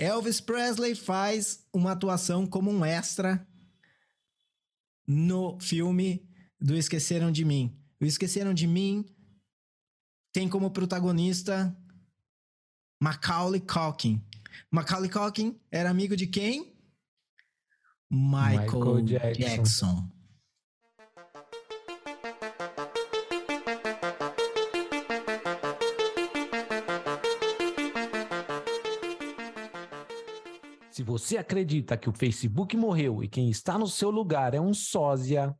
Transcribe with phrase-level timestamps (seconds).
[0.00, 3.46] Elvis Presley faz uma atuação como um extra
[5.06, 6.26] no filme
[6.58, 7.78] do Esqueceram de Mim.
[8.00, 9.04] O Esqueceram de Mim
[10.32, 11.76] tem como protagonista
[12.98, 14.24] Macaulay Culkin.
[14.70, 16.74] Macaulay Culkin era amigo de quem?
[18.10, 19.38] Michael, Michael Jackson.
[19.38, 20.19] Jackson.
[30.90, 34.74] Se você acredita que o Facebook morreu e quem está no seu lugar é um
[34.74, 35.54] sósia.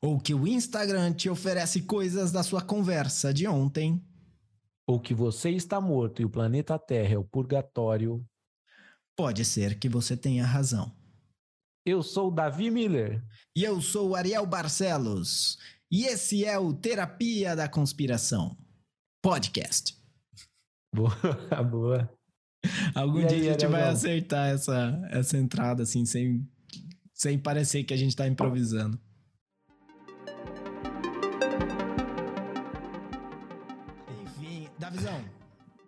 [0.00, 4.04] Ou que o Instagram te oferece coisas da sua conversa de ontem.
[4.86, 8.24] Ou que você está morto e o planeta Terra é o purgatório.
[9.16, 10.94] Pode ser que você tenha razão.
[11.84, 13.24] Eu sou o Davi Miller.
[13.56, 15.58] E eu sou o Ariel Barcelos.
[15.90, 18.56] E esse é o Terapia da Conspiração
[19.20, 20.00] Podcast.
[20.94, 22.21] Boa, boa.
[22.94, 26.48] Algum e dia aí, a gente vai acertar essa, essa entrada, assim, sem,
[27.12, 28.98] sem parecer que a gente tá improvisando.
[34.22, 35.24] Enfim, Davizão.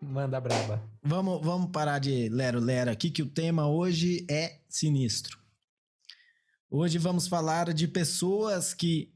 [0.03, 0.83] Manda braba.
[1.03, 5.39] Vamos, vamos parar de lero-lero aqui, que o tema hoje é sinistro.
[6.71, 9.15] Hoje vamos falar de pessoas que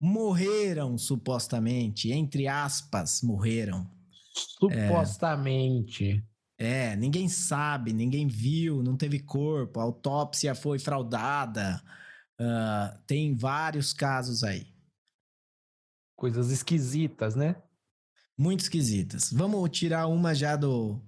[0.00, 3.86] morreram supostamente, entre aspas, morreram.
[4.60, 6.24] Supostamente.
[6.58, 11.80] É, ninguém sabe, ninguém viu, não teve corpo, a autópsia foi fraudada.
[12.40, 14.66] Uh, tem vários casos aí.
[16.16, 17.56] Coisas esquisitas, né?
[18.36, 19.32] Muito esquisitas.
[19.32, 21.00] Vamos tirar uma já do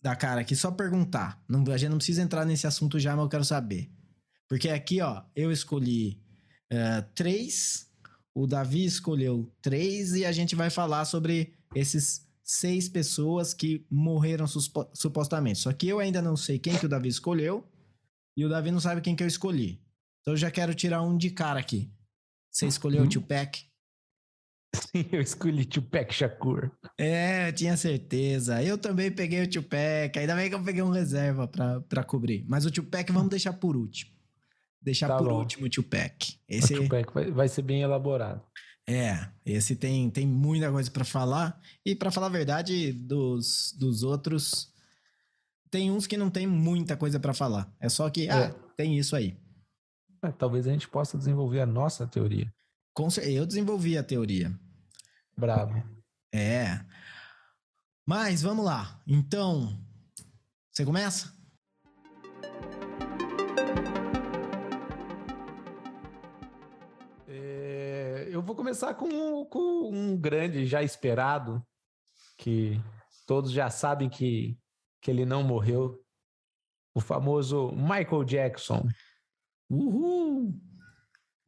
[0.00, 1.42] da cara aqui, só perguntar.
[1.48, 3.90] Não, a gente não precisa entrar nesse assunto já, mas eu quero saber.
[4.48, 6.22] Porque aqui, ó, eu escolhi
[6.72, 7.90] uh, três,
[8.32, 14.46] o Davi escolheu três e a gente vai falar sobre esses seis pessoas que morreram
[14.46, 15.58] supostamente.
[15.58, 17.68] Só que eu ainda não sei quem que o Davi escolheu
[18.36, 19.82] e o Davi não sabe quem que eu escolhi.
[20.20, 21.90] Então eu já quero tirar um de cara aqui.
[22.50, 23.06] Você escolheu uhum.
[23.06, 23.66] o Tupac?
[24.74, 26.70] Sim, eu escolhi Tupac Shakur.
[26.98, 28.62] É, eu tinha certeza.
[28.62, 30.16] Eu também peguei o Tupac.
[30.16, 32.44] Ainda bem que eu peguei um reserva pra, pra cobrir.
[32.46, 34.12] Mas o Tupac vamos deixar por último.
[34.80, 35.38] Deixar tá por bom.
[35.38, 36.38] último o Tupac.
[36.48, 36.74] Esse...
[36.74, 38.42] O Tupac vai, vai ser bem elaborado.
[38.88, 41.60] É, esse tem, tem muita coisa para falar.
[41.84, 44.72] E para falar a verdade, dos, dos outros,
[45.70, 47.72] tem uns que não tem muita coisa para falar.
[47.80, 48.46] É só que, ah, é.
[48.46, 49.36] ah, tem isso aí.
[50.22, 52.52] É, talvez a gente possa desenvolver a nossa teoria.
[52.94, 54.56] Com, eu desenvolvi a teoria.
[55.36, 55.82] Bravo.
[56.32, 56.80] É.
[58.06, 59.02] Mas vamos lá.
[59.06, 59.76] Então,
[60.72, 61.34] você começa?
[68.46, 71.60] Vou começar com, com um grande já esperado,
[72.38, 72.80] que
[73.26, 74.56] todos já sabem que,
[75.02, 76.00] que ele não morreu.
[76.94, 78.86] O famoso Michael Jackson.
[79.68, 80.54] Uhul!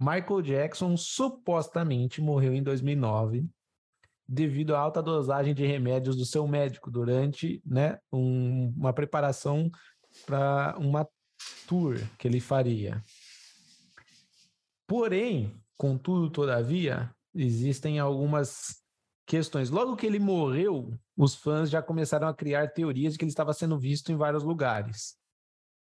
[0.01, 3.49] Michael Jackson supostamente morreu em 2009
[4.29, 9.71] devido à alta dosagem de remédios do seu médico durante né, um, uma preparação
[10.27, 11.09] para uma
[11.67, 13.03] tour que ele faria.
[14.87, 18.83] Porém, Contudo, todavia, existem algumas
[19.25, 19.71] questões.
[19.71, 23.55] Logo que ele morreu, os fãs já começaram a criar teorias de que ele estava
[23.55, 25.17] sendo visto em vários lugares.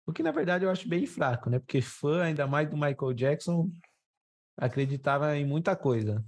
[0.06, 1.60] O que, na verdade, eu acho bem fraco, né?
[1.60, 3.70] Porque fã, ainda mais do Michael Jackson,
[4.58, 6.24] acreditava em muita coisa.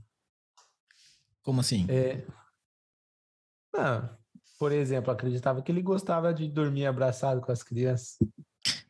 [1.41, 1.85] Como assim?
[1.89, 2.25] É...
[3.73, 4.17] Ah,
[4.59, 8.17] por exemplo, acreditava que ele gostava de dormir abraçado com as crianças.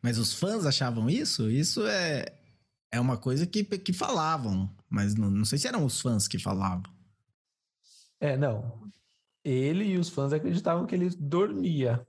[0.01, 1.49] Mas os fãs achavam isso?
[1.49, 2.25] Isso é,
[2.95, 6.39] é uma coisa que, que falavam, mas não, não sei se eram os fãs que
[6.39, 6.83] falavam.
[8.19, 8.89] É, não.
[9.43, 12.07] Ele e os fãs acreditavam que ele dormia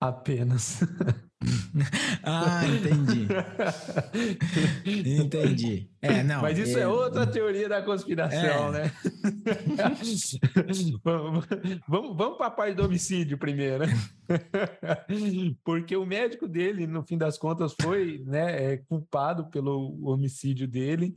[0.00, 0.80] apenas.
[2.24, 3.28] ah, entendi.
[5.20, 5.90] entendi.
[6.02, 6.42] É, não.
[6.42, 8.82] Mas isso é, é outra teoria da conspiração, é.
[8.82, 8.92] né?
[11.04, 11.46] vamos,
[11.86, 13.84] vamos, vamos para a parte do homicídio primeiro.
[15.64, 21.14] Porque o médico dele, no fim das contas, foi né, é, culpado pelo homicídio dele.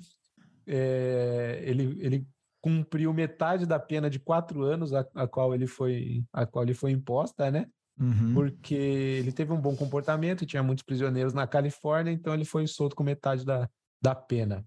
[0.67, 2.27] É, ele, ele
[2.61, 6.75] cumpriu metade da pena de quatro anos a, a, qual ele foi a qual ele
[6.75, 7.65] foi imposta, né?
[8.01, 8.33] Uhum.
[8.33, 12.95] Porque ele teve um bom comportamento, tinha muitos prisioneiros na Califórnia, então ele foi solto
[12.95, 13.69] com metade da,
[14.01, 14.65] da pena.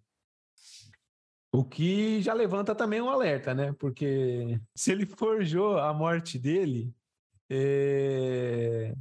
[1.53, 3.73] O que já levanta também um alerta, né?
[3.79, 6.93] Porque se ele forjou a morte dele,
[7.51, 8.93] é...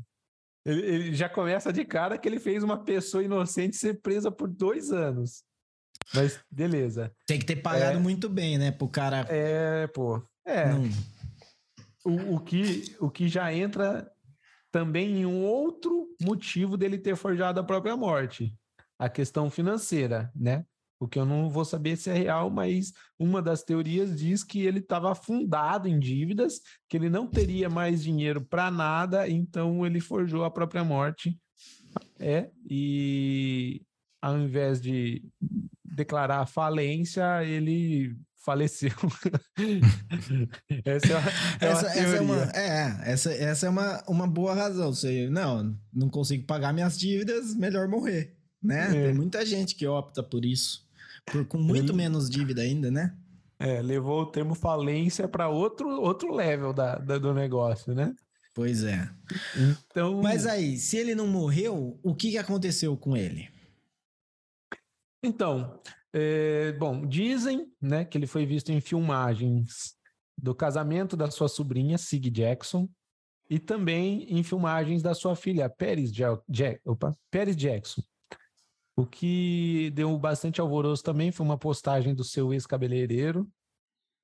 [0.66, 4.48] ele, ele, já começa de cara que ele fez uma pessoa inocente ser presa por
[4.48, 5.44] dois anos.
[6.14, 7.12] Mas beleza.
[7.26, 8.02] Tem que ter pagado é...
[8.02, 8.72] muito bem, né?
[8.72, 9.26] Pro cara.
[9.30, 10.22] É, pô.
[10.46, 10.70] É.
[10.70, 10.84] Não...
[12.06, 14.13] O, o, que, o que já entra
[14.74, 18.52] também em um outro motivo dele ter forjado a própria morte,
[18.98, 20.66] a questão financeira, né?
[21.00, 24.62] O que eu não vou saber se é real, mas uma das teorias diz que
[24.62, 26.60] ele estava afundado em dívidas,
[26.90, 31.38] que ele não teria mais dinheiro para nada, então ele forjou a própria morte.
[32.20, 33.84] É, e
[34.20, 35.24] ao invés de
[35.86, 38.92] declarar falência, ele faleceu.
[40.86, 44.54] essa é, uma, é essa, essa, é uma, é, essa, essa é uma, uma boa
[44.54, 44.94] razão.
[44.94, 48.36] Você, não, não consigo pagar minhas dívidas, melhor morrer.
[48.62, 48.88] Né?
[48.88, 49.04] É.
[49.08, 50.88] Tem muita gente que opta por isso.
[51.26, 51.98] Por, com muito Ele...
[51.98, 53.16] menos dívida ainda, né?
[53.60, 58.14] É, levou o termo falência para outro, outro level da, da, do negócio, né?
[58.54, 59.10] Pois é.
[59.90, 60.22] Então...
[60.22, 63.50] Mas aí, se ele não morreu, o que aconteceu com ele?
[65.24, 65.80] Então,
[66.14, 69.96] é, bom, dizem né, que ele foi visto em filmagens
[70.38, 72.88] do casamento da sua sobrinha, Sig Jackson,
[73.50, 78.02] e também em filmagens da sua filha, Paris, Jack, opa, Paris Jackson.
[78.96, 83.50] O que deu bastante alvoroço também foi uma postagem do seu ex-cabeleireiro,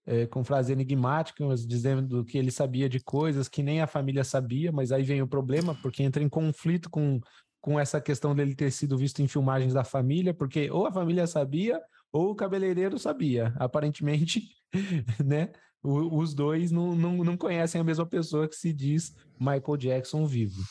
[0.05, 4.71] é, com frases enigmáticas, dizendo que ele sabia de coisas que nem a família sabia,
[4.71, 7.19] mas aí vem o problema, porque entra em conflito com,
[7.61, 11.27] com essa questão dele ter sido visto em filmagens da família, porque ou a família
[11.27, 11.79] sabia
[12.11, 13.53] ou o cabeleireiro sabia.
[13.57, 14.49] Aparentemente,
[15.23, 15.51] né?
[15.81, 20.25] O, os dois não, não, não conhecem a mesma pessoa que se diz Michael Jackson
[20.25, 20.61] vivo.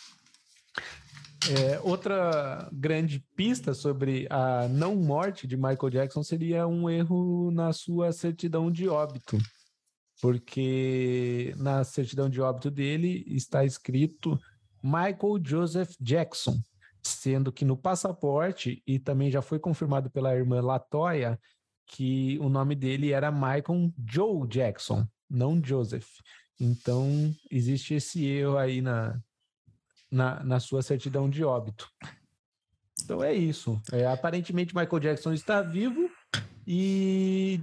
[1.51, 7.73] É, outra grande pista sobre a não morte de Michael Jackson seria um erro na
[7.73, 9.39] sua certidão de óbito,
[10.21, 14.39] porque na certidão de óbito dele está escrito
[14.83, 16.61] Michael Joseph Jackson,
[17.09, 21.39] sendo que no passaporte, e também já foi confirmado pela irmã Latoya,
[21.87, 26.09] que o nome dele era Michael Joe Jackson, não Joseph.
[26.61, 29.21] Então, existe esse erro aí na,
[30.11, 31.89] na, na sua certidão de óbito.
[33.03, 33.81] Então é isso.
[33.93, 36.11] É, aparentemente Michael Jackson está vivo
[36.67, 37.61] e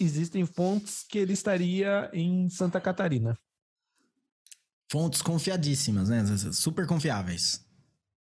[0.00, 3.36] existem fontes que ele estaria em Santa Catarina.
[4.90, 6.24] Fontes confiadíssimas, né?
[6.52, 7.66] Super confiáveis.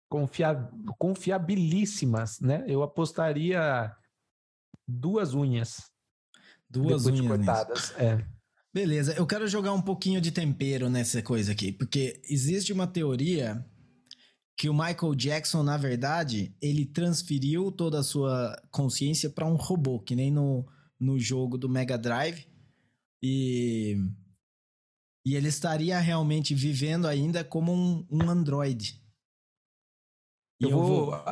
[0.08, 0.68] Confia...
[0.98, 2.64] Confiabilíssimas, né?
[2.66, 3.94] Eu apostaria
[4.86, 5.90] duas unhas.
[6.68, 7.26] Duas unhas.
[7.26, 7.92] cortadas.
[7.98, 8.24] É.
[8.72, 13.64] Beleza, eu quero jogar um pouquinho de tempero nessa coisa aqui, porque existe uma teoria
[14.56, 20.00] que o Michael Jackson, na verdade, ele transferiu toda a sua consciência para um robô,
[20.00, 20.66] que nem no,
[20.98, 22.46] no jogo do Mega Drive.
[23.22, 23.96] E,
[25.26, 29.00] e ele estaria realmente vivendo ainda como um, um androide.
[30.60, 31.06] Eu, eu vou...
[31.06, 31.24] vou...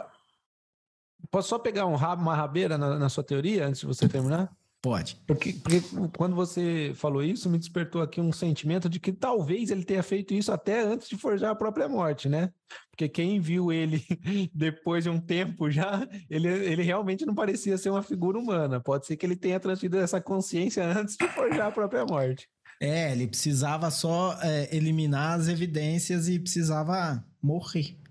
[1.31, 4.55] Posso só pegar um rabo, uma rabeira na, na sua teoria antes de você terminar?
[4.83, 5.17] Pode.
[5.29, 5.81] Porque, porque
[6.19, 10.35] quando você falou isso, me despertou aqui um sentimento de que talvez ele tenha feito
[10.35, 12.53] isso até antes de forjar a própria morte, né?
[12.91, 14.05] Porque quem viu ele
[14.53, 18.81] depois de um tempo já, ele, ele realmente não parecia ser uma figura humana.
[18.81, 22.49] Pode ser que ele tenha transferido essa consciência antes de forjar a própria morte.
[22.81, 28.02] É, ele precisava só é, eliminar as evidências e precisava morrer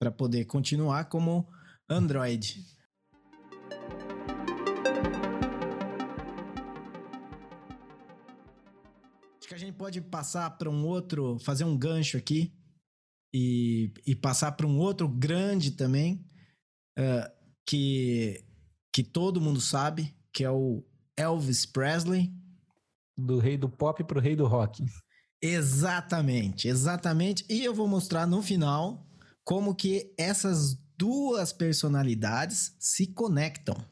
[0.00, 1.46] para poder continuar como
[1.88, 2.64] androide.
[9.46, 12.54] que a gente pode passar para um outro, fazer um gancho aqui
[13.34, 16.24] e, e passar para um outro grande também,
[16.96, 17.28] uh,
[17.66, 18.44] que,
[18.94, 20.84] que todo mundo sabe, que é o
[21.16, 22.32] Elvis Presley.
[23.18, 24.84] Do rei do pop para o rei do rock.
[25.42, 27.44] Exatamente, exatamente.
[27.50, 29.09] E eu vou mostrar no final
[29.50, 33.84] como que essas duas personalidades se conectam.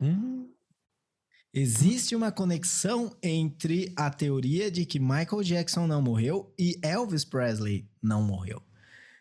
[0.00, 0.48] Hum.
[1.52, 7.90] Existe uma conexão entre a teoria de que Michael Jackson não morreu e Elvis Presley
[8.00, 8.62] não morreu.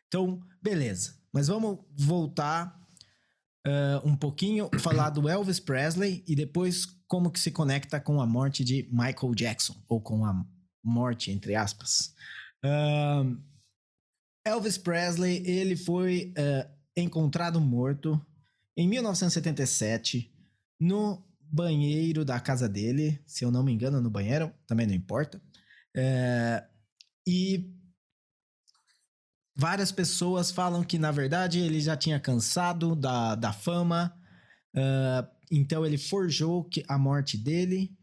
[0.08, 1.16] Então, beleza.
[1.34, 2.80] Mas vamos voltar
[3.66, 8.28] uh, um pouquinho, falar do Elvis Presley e depois como que se conecta com a
[8.28, 10.46] morte de Michael Jackson, ou com a
[10.84, 12.14] morte, entre aspas.
[12.64, 13.36] Uh,
[14.46, 18.24] Elvis Presley, ele foi uh, encontrado morto
[18.78, 20.32] em 1977
[20.80, 25.42] no banheiro da casa dele, se eu não me engano, no banheiro, também não importa.
[25.96, 26.64] É,
[27.26, 27.74] e
[29.56, 34.14] várias pessoas falam que, na verdade, ele já tinha cansado da, da fama,
[34.76, 37.96] uh, então ele forjou a morte dele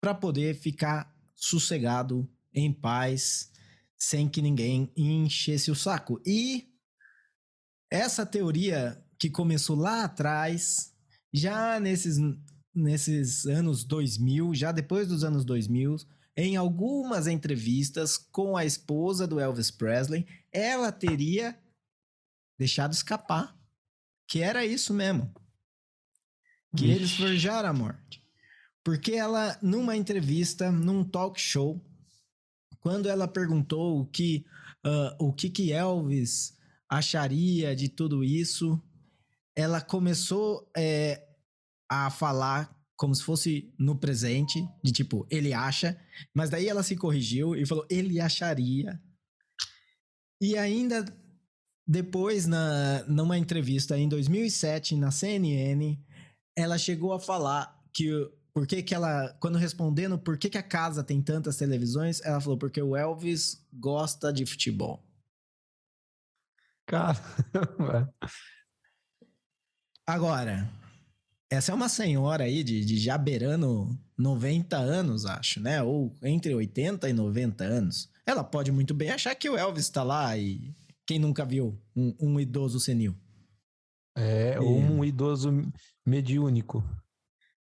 [0.00, 3.52] para poder ficar sossegado, em paz,
[3.98, 6.20] sem que ninguém enchesse o saco.
[6.24, 6.72] E
[7.90, 10.94] essa teoria que começou lá atrás,
[11.32, 12.18] já nesses
[12.74, 15.96] nesses anos 2000, já depois dos anos 2000,
[16.36, 21.58] em algumas entrevistas com a esposa do Elvis Presley, ela teria
[22.56, 23.58] deixado escapar
[24.28, 25.32] que era isso mesmo.
[26.76, 26.94] Que Ixi.
[26.94, 28.22] eles forjaram a morte.
[28.84, 31.84] Porque ela, numa entrevista, num talk show,
[32.80, 34.44] quando ela perguntou o que,
[34.86, 36.56] uh, o que, que Elvis
[36.88, 38.80] acharia de tudo isso,
[39.56, 41.22] ela começou é,
[41.90, 46.00] a falar como se fosse no presente, de tipo, ele acha,
[46.34, 49.00] mas daí ela se corrigiu e falou, ele acharia.
[50.40, 51.04] E ainda
[51.88, 55.98] depois, na, numa entrevista em 2007 na CNN,
[56.54, 58.10] ela chegou a falar que
[58.58, 62.40] por que, que ela, quando respondendo por que, que a casa tem tantas televisões, ela
[62.40, 65.00] falou porque o Elvis gosta de futebol.
[66.84, 68.12] Caramba.
[70.04, 70.68] Agora,
[71.48, 75.80] essa é uma senhora aí de, de já beirando 90 anos, acho, né?
[75.80, 78.10] Ou entre 80 e 90 anos.
[78.26, 80.74] Ela pode muito bem achar que o Elvis tá lá e
[81.06, 83.16] quem nunca viu um, um idoso senil?
[84.16, 85.52] É, ou um idoso
[86.04, 86.82] mediúnico.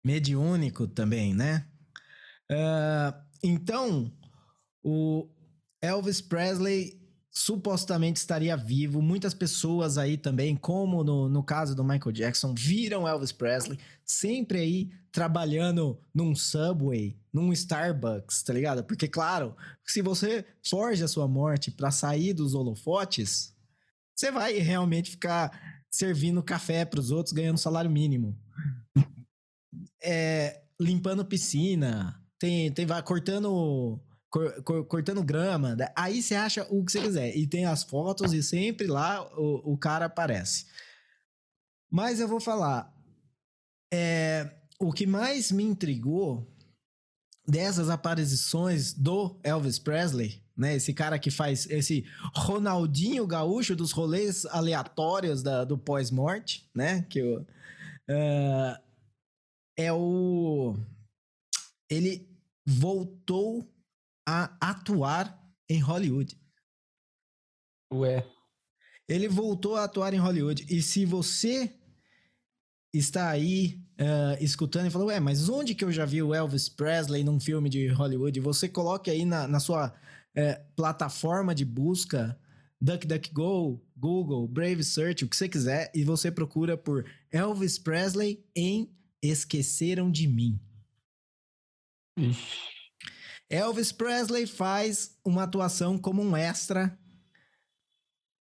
[0.08, 1.68] Mediúnico também, né?
[2.50, 4.10] Uh, então,
[4.82, 5.30] o
[5.82, 6.98] Elvis Presley
[7.30, 9.02] supostamente estaria vivo.
[9.02, 14.60] Muitas pessoas aí também, como no, no caso do Michael Jackson, viram Elvis Presley sempre
[14.60, 18.84] aí trabalhando num Subway, num Starbucks, tá ligado?
[18.86, 23.54] Porque, claro, se você forja a sua morte para sair dos holofotes,
[24.16, 28.38] você vai realmente ficar servindo café para os outros ganhando salário mínimo.
[30.04, 34.00] É, limpando piscina, tem, tem vai cortando
[34.30, 35.76] cor, cor, cortando grama.
[35.76, 35.88] Né?
[35.96, 37.36] Aí você acha o que você quiser.
[37.36, 40.66] E tem as fotos e sempre lá o, o cara aparece.
[41.92, 42.94] Mas eu vou falar.
[43.92, 46.46] É, o que mais me intrigou
[47.48, 50.76] dessas aparições do Elvis Presley, né?
[50.76, 57.04] Esse cara que faz esse Ronaldinho Gaúcho dos rolês aleatórios da, do pós-morte, né?
[57.10, 58.87] Que eu, uh,
[59.78, 60.76] é o
[61.90, 62.28] ele
[62.66, 63.66] voltou
[64.28, 66.38] a atuar em Hollywood.
[67.94, 68.26] Ué.
[69.08, 70.66] Ele voltou a atuar em Hollywood.
[70.70, 71.74] E se você
[72.94, 76.68] está aí uh, escutando e falou, ué, mas onde que eu já vi o Elvis
[76.68, 78.38] Presley num filme de Hollywood?
[78.42, 82.38] Você coloque aí na, na sua uh, plataforma de busca
[82.82, 88.92] DuckDuckGo, Google, Brave Search, o que você quiser, e você procura por Elvis Presley em
[89.22, 90.60] Esqueceram de Mim.
[92.18, 92.78] Ixi.
[93.50, 96.98] Elvis Presley faz uma atuação como um extra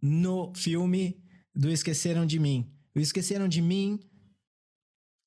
[0.02, 1.22] no filme
[1.54, 2.72] do Esqueceram de Mim.
[2.94, 4.00] O Esqueceram de Mim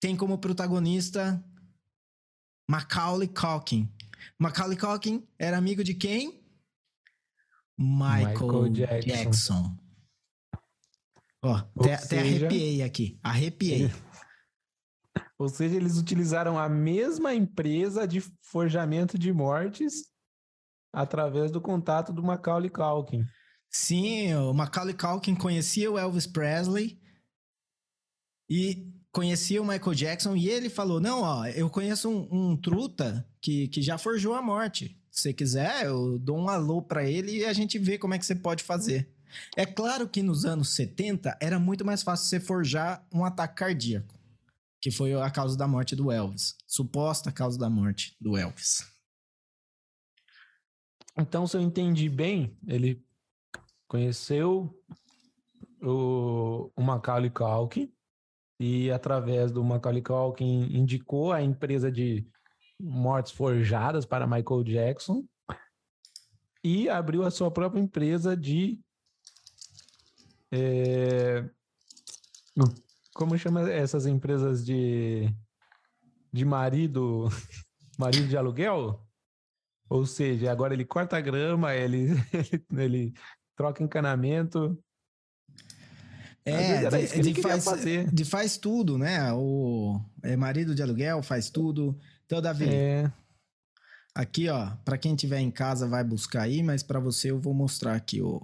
[0.02, 1.44] tem como protagonista
[2.70, 3.90] Macaulay Culkin.
[4.38, 6.44] Macaulay Culkin era amigo de quem?
[7.78, 9.08] Michael, Michael Jackson.
[9.08, 9.78] Jackson.
[11.42, 12.06] Ó, até, seja...
[12.06, 13.20] até arrepiei aqui.
[13.24, 13.92] Arrepiei.
[15.44, 20.06] Ou seja, eles utilizaram a mesma empresa de forjamento de mortes
[20.94, 23.26] através do contato do Macaulay Culkin.
[23.70, 26.98] Sim, o Macaulay Culkin conhecia o Elvis Presley
[28.50, 33.28] e conhecia o Michael Jackson e ele falou: Não, ó, eu conheço um, um truta
[33.42, 34.98] que, que já forjou a morte.
[35.12, 38.20] Se você quiser, eu dou um alô para ele e a gente vê como é
[38.20, 39.10] que você pode fazer.
[39.58, 44.23] É claro que nos anos 70 era muito mais fácil você forjar um ataque cardíaco
[44.84, 46.58] que foi a causa da morte do Elvis.
[46.68, 48.86] Suposta causa da morte do Elvis.
[51.18, 53.02] Então, se eu entendi bem, ele
[53.88, 54.78] conheceu
[55.82, 57.94] o, o Macaulay Culkin
[58.60, 62.28] e através do Macaulay Culkin indicou a empresa de
[62.78, 65.26] mortes forjadas para Michael Jackson
[66.62, 68.82] e abriu a sua própria empresa de
[70.52, 71.50] é,
[73.14, 75.30] como chama essas empresas de,
[76.32, 77.30] de marido,
[77.98, 79.00] marido de aluguel?
[79.90, 83.14] Ou seja, agora ele corta a grama, ele, ele, ele
[83.56, 84.78] troca encanamento.
[86.46, 87.66] É, de, de faz,
[88.12, 89.32] de faz tudo, né?
[89.32, 91.98] O é, marido de aluguel faz tudo.
[92.26, 93.12] Então, Davi, é.
[94.14, 97.54] aqui, ó, para quem tiver em casa vai buscar aí, mas para você eu vou
[97.54, 98.42] mostrar aqui o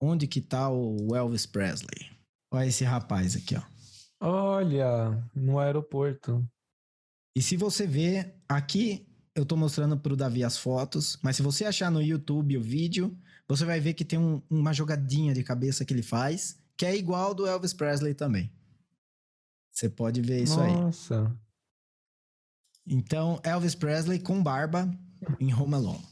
[0.00, 2.10] onde que tá o Elvis Presley.
[2.50, 3.77] Olha esse rapaz aqui, ó.
[4.20, 6.46] Olha, no aeroporto.
[7.36, 11.64] E se você ver, aqui eu tô mostrando pro Davi as fotos, mas se você
[11.64, 15.84] achar no YouTube o vídeo, você vai ver que tem um, uma jogadinha de cabeça
[15.84, 18.52] que ele faz, que é igual do Elvis Presley também.
[19.72, 20.66] Você pode ver isso Nossa.
[20.66, 20.74] aí.
[20.74, 21.40] Nossa.
[22.84, 24.90] Então, Elvis Presley com barba,
[25.38, 26.04] em Home Alone.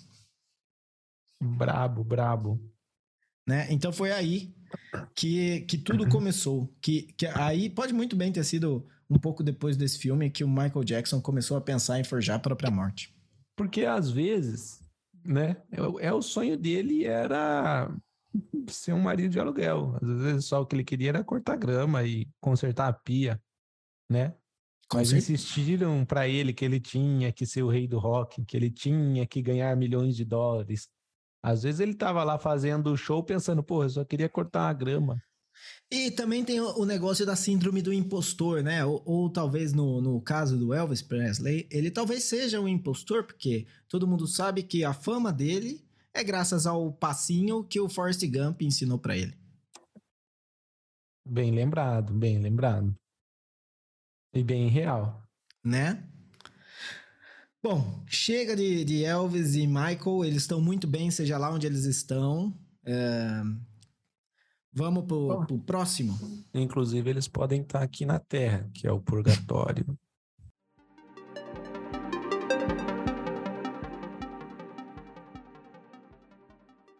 [1.42, 2.60] Brabo, brabo.
[3.46, 3.66] Né?
[3.70, 4.54] Então foi aí
[5.14, 6.73] que, que tudo começou.
[6.80, 10.49] Que, que aí pode muito bem ter sido um pouco depois desse filme que o
[10.49, 13.14] Michael Jackson começou a pensar em forjar a própria morte.
[13.56, 14.80] Porque às vezes,
[15.25, 17.90] né, é, é o sonho dele era
[18.68, 19.97] ser um marido de aluguel.
[20.02, 23.40] Às vezes só o que ele queria era cortar grama e consertar a pia,
[24.11, 24.35] né?
[24.88, 25.33] Com Mas certeza.
[25.33, 29.26] insistiram para ele que ele tinha que ser o rei do rock, que ele tinha
[29.26, 30.88] que ganhar milhões de dólares.
[31.46, 34.72] Às vezes ele tava lá fazendo o show pensando, pô, eu só queria cortar a
[34.72, 35.22] grama.
[35.88, 38.84] E também tem o, negócio da síndrome do impostor, né?
[38.84, 43.64] Ou, ou, talvez no, no caso do Elvis Presley, ele talvez seja um impostor, porque
[43.88, 48.62] todo mundo sabe que a fama dele é graças ao passinho que o Forrest Gump
[48.62, 49.38] ensinou para ele.
[51.24, 52.92] Bem lembrado, bem lembrado.
[54.34, 55.22] E bem real.
[55.64, 56.10] Né?
[57.68, 61.85] Bom, chega de, de Elvis e Michael, eles estão muito bem, seja lá onde eles
[61.85, 62.56] estão.
[62.85, 63.42] É...
[64.73, 66.16] Vamos pro, pro próximo.
[66.54, 69.85] Inclusive, eles podem estar aqui na Terra, que é o purgatório.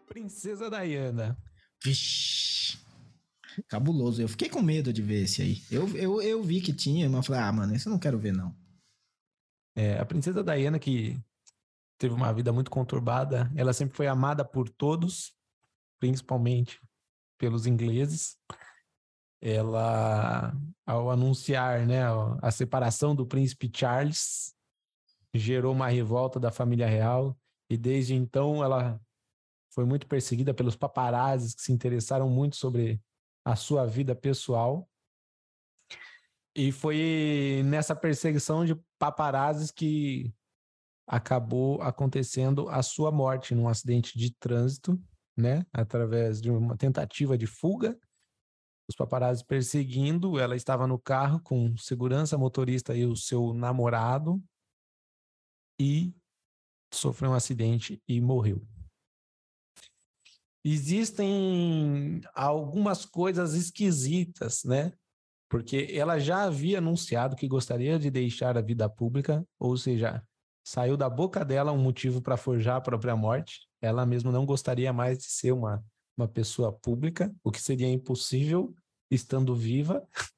[0.09, 1.37] Princesa Diana.
[1.81, 2.77] Vixe.
[3.69, 4.21] Cabuloso.
[4.21, 5.61] Eu fiquei com medo de ver esse aí.
[5.71, 8.33] Eu, eu, eu vi que tinha, mas falei, ah, mano, esse eu não quero ver,
[8.33, 8.53] não.
[9.77, 11.15] É, a princesa Diana, que
[11.99, 15.35] teve uma vida muito conturbada, ela sempre foi amada por todos,
[15.99, 16.81] principalmente
[17.37, 18.39] pelos ingleses.
[19.39, 20.51] Ela,
[20.83, 22.01] ao anunciar né,
[22.41, 24.51] a separação do príncipe Charles,
[25.31, 27.37] gerou uma revolta da família real
[27.69, 28.99] e desde então ela
[29.75, 32.99] foi muito perseguida pelos paparazzis que se interessaram muito sobre
[33.45, 34.89] a sua vida pessoal.
[36.57, 40.33] E foi nessa perseguição de paparazzis que
[41.07, 44.99] acabou acontecendo a sua morte num acidente de trânsito
[45.37, 45.65] né?
[45.71, 47.97] Através de uma tentativa de fuga.
[48.89, 54.41] Os paparazzi perseguindo, ela estava no carro com segurança, motorista e o seu namorado
[55.79, 56.15] e
[56.91, 58.65] sofreu um acidente e morreu.
[60.65, 64.97] Existem algumas coisas esquisitas, né?
[65.49, 70.21] Porque ela já havia anunciado que gostaria de deixar a vida pública, ou seja,
[70.63, 73.61] saiu da boca dela um motivo para forjar a própria morte.
[73.81, 75.83] Ela mesma não gostaria mais de ser uma,
[76.17, 78.73] uma pessoa pública, o que seria impossível
[79.09, 80.05] estando viva.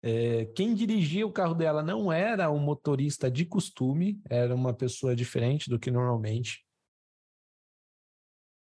[0.00, 5.14] É, quem dirigia o carro dela não era um motorista de costume, era uma pessoa
[5.14, 6.64] diferente do que normalmente.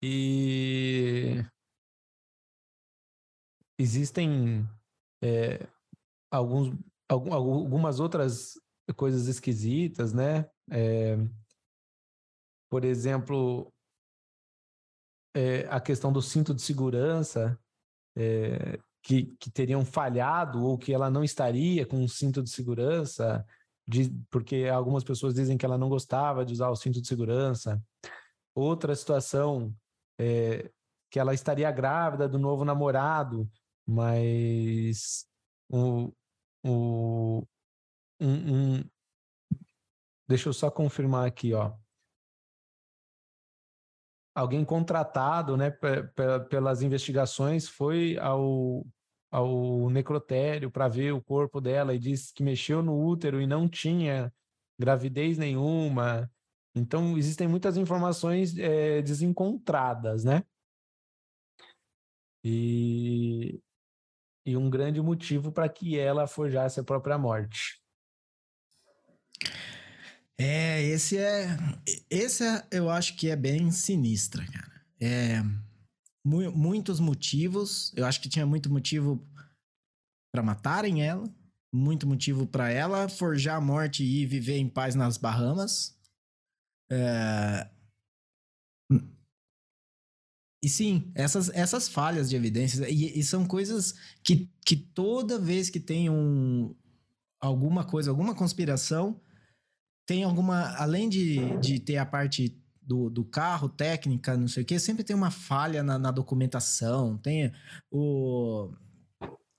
[0.03, 1.43] E
[3.79, 4.69] existem
[5.23, 5.67] é,
[6.31, 6.77] alguns,
[7.09, 8.55] algumas outras
[8.97, 10.51] coisas esquisitas, né?
[10.71, 11.17] É,
[12.69, 13.73] por exemplo,
[15.35, 17.59] é, a questão do cinto de segurança,
[18.17, 23.45] é, que, que teriam falhado ou que ela não estaria com um cinto de segurança,
[23.87, 27.83] de, porque algumas pessoas dizem que ela não gostava de usar o cinto de segurança.
[28.55, 29.75] Outra situação
[30.19, 30.71] é
[31.11, 33.51] que ela estaria grávida do novo namorado,
[33.87, 35.27] mas
[35.69, 36.13] o,
[36.65, 37.47] o,
[38.21, 38.85] um, um,
[40.29, 41.75] deixa eu só confirmar aqui, ó.
[44.35, 45.71] Alguém contratado, né,
[46.49, 48.87] pelas investigações foi ao,
[49.31, 53.69] ao necrotério para ver o corpo dela e disse que mexeu no útero e não
[53.69, 54.33] tinha
[54.79, 56.31] gravidez nenhuma.
[56.75, 60.43] Então, existem muitas informações é, desencontradas, né?
[62.43, 63.61] E,
[64.45, 67.81] e um grande motivo para que ela forjasse a própria morte.
[70.39, 71.57] É, esse é.
[72.11, 74.85] Esse é, eu acho que é bem sinistra, cara.
[75.01, 75.43] É.
[76.25, 77.93] Mu muitos motivos.
[77.97, 79.25] Eu acho que tinha muito motivo
[80.33, 81.25] para matarem ela.
[81.75, 85.97] Muito motivo para ela forjar a morte e viver em paz nas Bahamas.
[86.91, 87.71] É...
[90.63, 95.69] E sim, essas, essas falhas de evidências, e, e, são coisas que, que toda vez
[95.69, 96.73] que tem um,
[97.41, 99.21] alguma coisa, alguma conspiração,
[100.07, 100.77] tem alguma.
[100.77, 105.03] Além de, de ter a parte do, do carro, técnica, não sei o quê, sempre
[105.03, 107.19] tem uma falha na, na documentação.
[107.19, 107.53] Tem
[107.91, 108.73] o.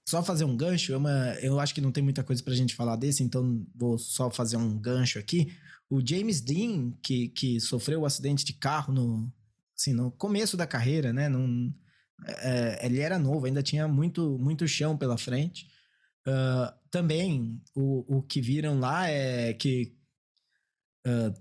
[0.08, 2.76] Só fazer um gancho, é uma, eu acho que não tem muita coisa pra gente
[2.76, 5.54] falar desse, então vou só fazer um gancho aqui.
[5.89, 9.32] O James Dean, que, que sofreu o um acidente de carro no,
[9.78, 11.30] assim, no começo da carreira, né?
[11.30, 11.74] Num,
[12.26, 15.68] é, ele era novo, ainda tinha muito, muito chão pela frente.
[16.26, 19.98] Uh, também o, o que viram lá é que
[21.06, 21.34] Uh,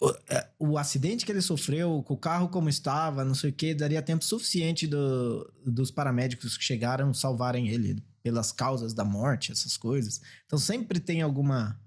[0.00, 3.52] o, é, o, acidente que ele sofreu, com o carro como estava, não sei o
[3.52, 9.52] que, daria tempo suficiente do, dos paramédicos que chegaram salvarem ele pelas causas da morte,
[9.52, 10.20] essas coisas.
[10.44, 11.80] Então sempre tem alguma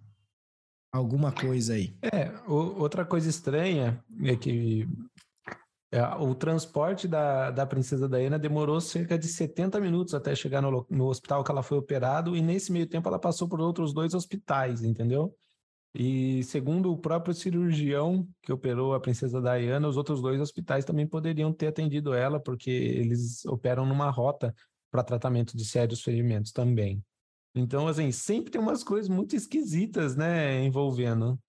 [0.92, 1.96] alguma coisa aí.
[2.02, 4.88] É, o, outra coisa estranha é que
[6.20, 11.08] o transporte da, da princesa Diana demorou cerca de 70 minutos até chegar no, no
[11.08, 14.84] hospital que ela foi operado e nesse meio tempo ela passou por outros dois hospitais,
[14.84, 15.36] entendeu?
[15.94, 21.08] E segundo o próprio cirurgião que operou a princesa Diana, os outros dois hospitais também
[21.08, 24.54] poderiam ter atendido ela, porque eles operam numa rota
[24.92, 27.04] para tratamento de sérios ferimentos também.
[27.56, 31.40] Então, assim, sempre tem umas coisas muito esquisitas, né, envolvendo.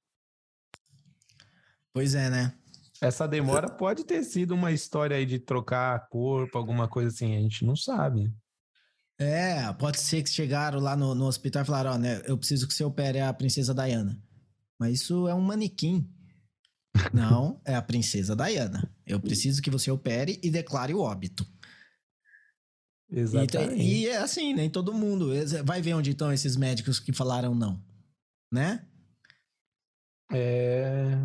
[1.92, 2.59] Pois é, né?
[3.00, 7.40] Essa demora pode ter sido uma história aí de trocar corpo, alguma coisa assim, a
[7.40, 8.30] gente não sabe.
[9.18, 12.66] É, pode ser que chegaram lá no, no hospital e falaram, ó, né, eu preciso
[12.66, 14.20] que você opere a princesa Diana.
[14.78, 16.10] Mas isso é um manequim.
[17.12, 18.90] Não, é a princesa Diana.
[19.06, 21.46] Eu preciso que você opere e declare o óbito.
[23.10, 23.82] Exatamente.
[23.82, 25.30] E, e é assim, nem todo mundo.
[25.64, 27.82] Vai ver onde estão esses médicos que falaram não,
[28.52, 28.86] né?
[30.32, 31.18] É...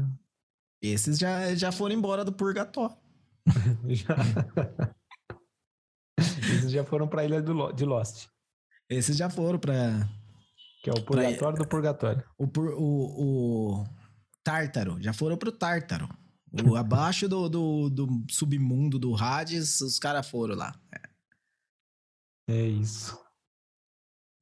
[0.81, 2.95] Esses já, já foram embora do purgatório.
[3.89, 4.15] já.
[6.19, 8.27] Esses já foram para a ilha do, de Lost.
[8.89, 10.07] Esses já foram para
[10.85, 11.51] que é o purgatório pra...
[11.51, 12.23] do purgatório.
[12.37, 13.83] O, o, o
[14.43, 15.01] Tártaro.
[15.01, 16.07] Já foram pro Tártaro.
[16.63, 20.79] O, abaixo do, do, do, submundo do Hades, os caras foram lá.
[22.47, 22.53] É.
[22.53, 23.19] é isso.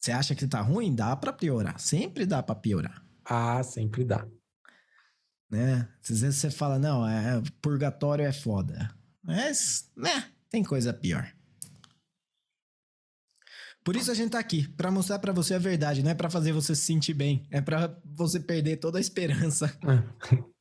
[0.01, 0.93] Você acha que tá ruim?
[0.93, 1.79] Dá pra piorar.
[1.79, 3.01] Sempre dá pra piorar.
[3.23, 4.27] Ah, sempre dá.
[5.53, 5.87] Né?
[6.01, 8.89] Às vezes você fala, não, é, purgatório é foda.
[9.23, 11.31] Mas, né, tem coisa pior.
[13.83, 16.29] Por isso a gente tá aqui, para mostrar para você a verdade, não é para
[16.29, 19.71] fazer você se sentir bem, é para você perder toda a esperança.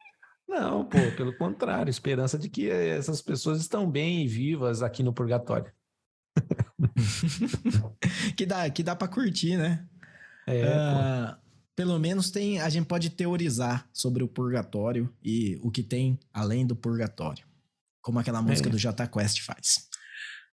[0.46, 5.14] Não, pô, pelo contrário, esperança de que essas pessoas estão bem e vivas aqui no
[5.14, 5.72] purgatório.
[8.36, 9.86] que dá, que dá para curtir, né?
[10.46, 11.41] É, uh,
[11.76, 16.66] pelo menos tem, a gente pode teorizar sobre o purgatório e o que tem além
[16.66, 17.44] do purgatório,
[18.00, 18.72] como aquela música é.
[18.72, 19.88] do J Quest faz.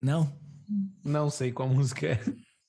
[0.03, 0.33] Não?
[1.05, 2.25] Não sei qual música é.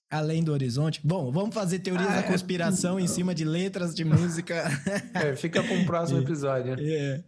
[0.10, 1.02] Além do horizonte.
[1.04, 2.24] Bom, vamos fazer teorias ah, da é.
[2.24, 3.02] conspiração é...
[3.02, 4.64] em cima de letras de música.
[5.14, 6.76] É, fica para um próximo episódio.
[6.80, 7.24] É.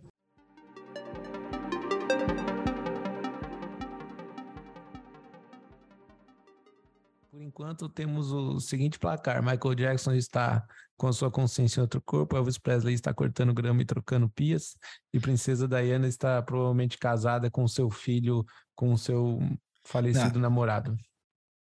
[7.58, 10.64] enquanto, temos o seguinte placar: Michael Jackson está
[10.96, 14.78] com sua consciência em outro corpo, Elvis Presley está cortando grama e trocando pias,
[15.12, 19.40] e Princesa Diana está provavelmente casada com seu filho, com seu
[19.84, 20.42] falecido Não.
[20.42, 20.96] namorado.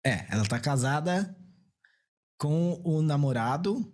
[0.05, 1.35] É, ela tá casada
[2.39, 3.93] com o namorado,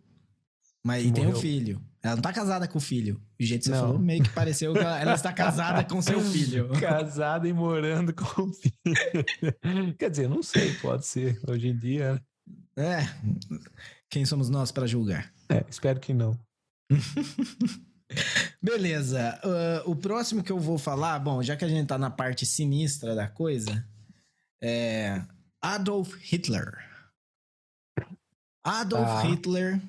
[0.84, 1.80] mas tem um filho.
[2.02, 3.22] Ela não tá casada com o filho.
[3.40, 3.80] O jeito que você não.
[3.80, 6.68] falou, meio que pareceu que ela, está casada com seu filho.
[6.80, 9.94] casada e morando com o filho.
[9.96, 11.40] Quer dizer, não sei, pode ser.
[11.46, 12.20] Hoje em dia.
[12.76, 13.06] É.
[14.10, 15.32] Quem somos nós para julgar?
[15.48, 16.36] É, espero que não.
[18.60, 19.40] Beleza.
[19.44, 22.44] Uh, o próximo que eu vou falar, bom, já que a gente tá na parte
[22.44, 23.86] sinistra da coisa,
[24.60, 25.22] é
[25.60, 26.78] Adolf Hitler.
[28.64, 29.22] Adolf ah.
[29.22, 29.80] Hitler,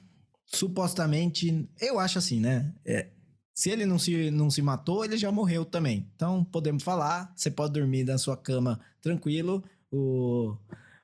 [0.53, 2.73] supostamente, eu acho assim, né?
[2.85, 3.07] É,
[3.53, 6.09] se ele não se, não se matou, ele já morreu também.
[6.15, 7.31] Então, podemos falar.
[7.35, 9.63] Você pode dormir na sua cama tranquilo.
[9.91, 10.57] O,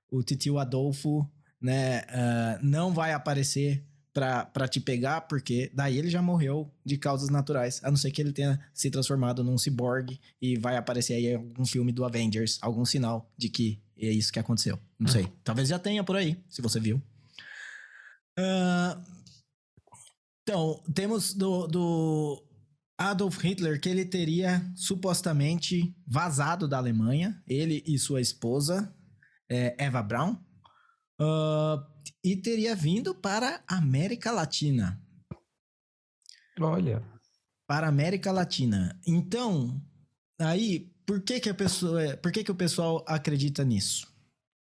[0.10, 1.30] o titio Adolfo,
[1.62, 2.02] né?
[2.02, 7.80] Uh, não vai aparecer para te pegar, porque daí ele já morreu de causas naturais.
[7.84, 11.66] A não ser que ele tenha se transformado num ciborgue e vai aparecer aí algum
[11.66, 14.80] filme do Avengers, algum sinal de que é isso que aconteceu.
[14.98, 15.28] Não sei.
[15.44, 17.02] Talvez já tenha por aí, se você viu.
[18.38, 19.19] Uh,
[20.50, 22.44] então, temos do, do
[22.98, 28.92] Adolf Hitler que ele teria supostamente vazado da Alemanha, ele e sua esposa,
[29.48, 30.32] é, Eva Braun,
[31.22, 31.86] uh,
[32.24, 35.00] e teria vindo para a América Latina.
[36.60, 37.04] Olha.
[37.68, 39.00] Para a América Latina.
[39.06, 39.80] Então,
[40.40, 42.18] aí por que, que a pessoa.
[42.18, 44.12] Por que, que o pessoal acredita nisso?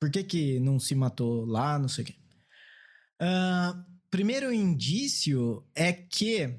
[0.00, 2.14] Por que, que não se matou lá, não sei o quê?
[3.22, 6.58] Uh, primeiro indício é que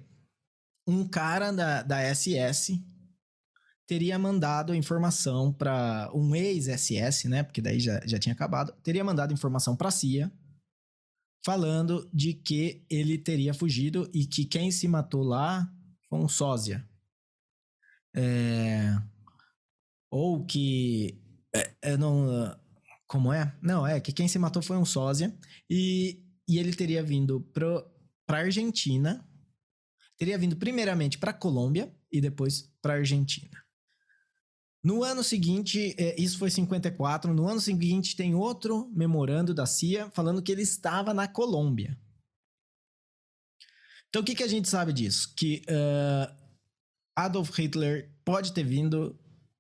[0.88, 2.80] um cara da, da SS
[3.88, 7.42] teria mandado informação para um ex-SS, né?
[7.42, 8.72] Porque daí já, já tinha acabado.
[8.84, 10.32] Teria mandado informação para a CIA
[11.44, 15.68] falando de que ele teria fugido e que quem se matou lá
[16.08, 16.88] foi um sósia.
[18.16, 18.96] É,
[20.12, 21.20] ou que.
[21.56, 22.56] É, é, não.
[23.08, 23.52] Como é?
[23.64, 25.36] Não, é que quem se matou foi um sósia.
[25.68, 27.84] E, e ele teria vindo pro,
[28.26, 29.28] pra Argentina.
[30.18, 33.64] teria vindo primeiramente para Colômbia e depois para Argentina.
[34.84, 40.10] No ano seguinte, é, isso foi 54, no ano seguinte tem outro memorando da CIA
[40.12, 42.00] falando que ele estava na Colômbia.
[44.10, 45.34] Então o que, que a gente sabe disso?
[45.36, 46.34] Que uh,
[47.16, 49.20] Adolf Hitler pode ter vindo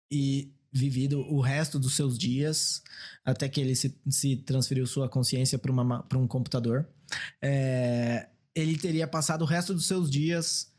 [0.09, 2.81] e vivido o resto dos seus dias
[3.25, 6.87] até que ele se, se transferiu sua consciência para um computador.
[7.41, 10.71] É, ele teria passado o resto dos seus dias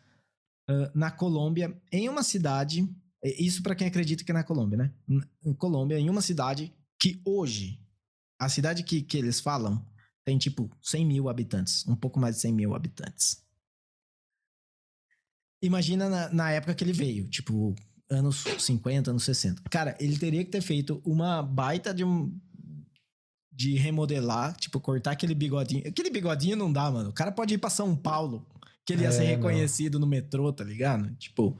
[0.68, 2.88] uh, na Colômbia, em uma cidade.
[3.22, 4.92] Isso para quem acredita que é na Colômbia, né?
[5.44, 7.80] Em Colômbia, em uma cidade que hoje,
[8.40, 9.84] a cidade que, que eles falam,
[10.24, 13.42] tem tipo 100 mil habitantes, um pouco mais de 100 mil habitantes.
[15.62, 17.74] Imagina na, na época que ele veio, tipo,
[18.10, 19.62] anos 50, anos 60.
[19.70, 22.32] Cara, ele teria que ter feito uma baita de um.
[23.52, 25.82] De remodelar, tipo, cortar aquele bigodinho.
[25.84, 27.10] Aquele bigodinho não dá, mano.
[27.10, 28.46] O cara pode ir pra São Paulo,
[28.86, 30.06] que ele ia é, ser reconhecido não.
[30.06, 31.12] no metrô, tá ligado?
[31.16, 31.58] Tipo.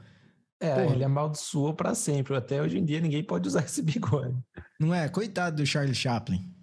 [0.61, 0.95] É, porra.
[0.95, 2.35] ele amaldiçoou para sempre.
[2.35, 4.37] Até hoje em dia ninguém pode usar esse bigode.
[4.79, 5.09] Não é?
[5.09, 6.53] Coitado do Charlie Chaplin.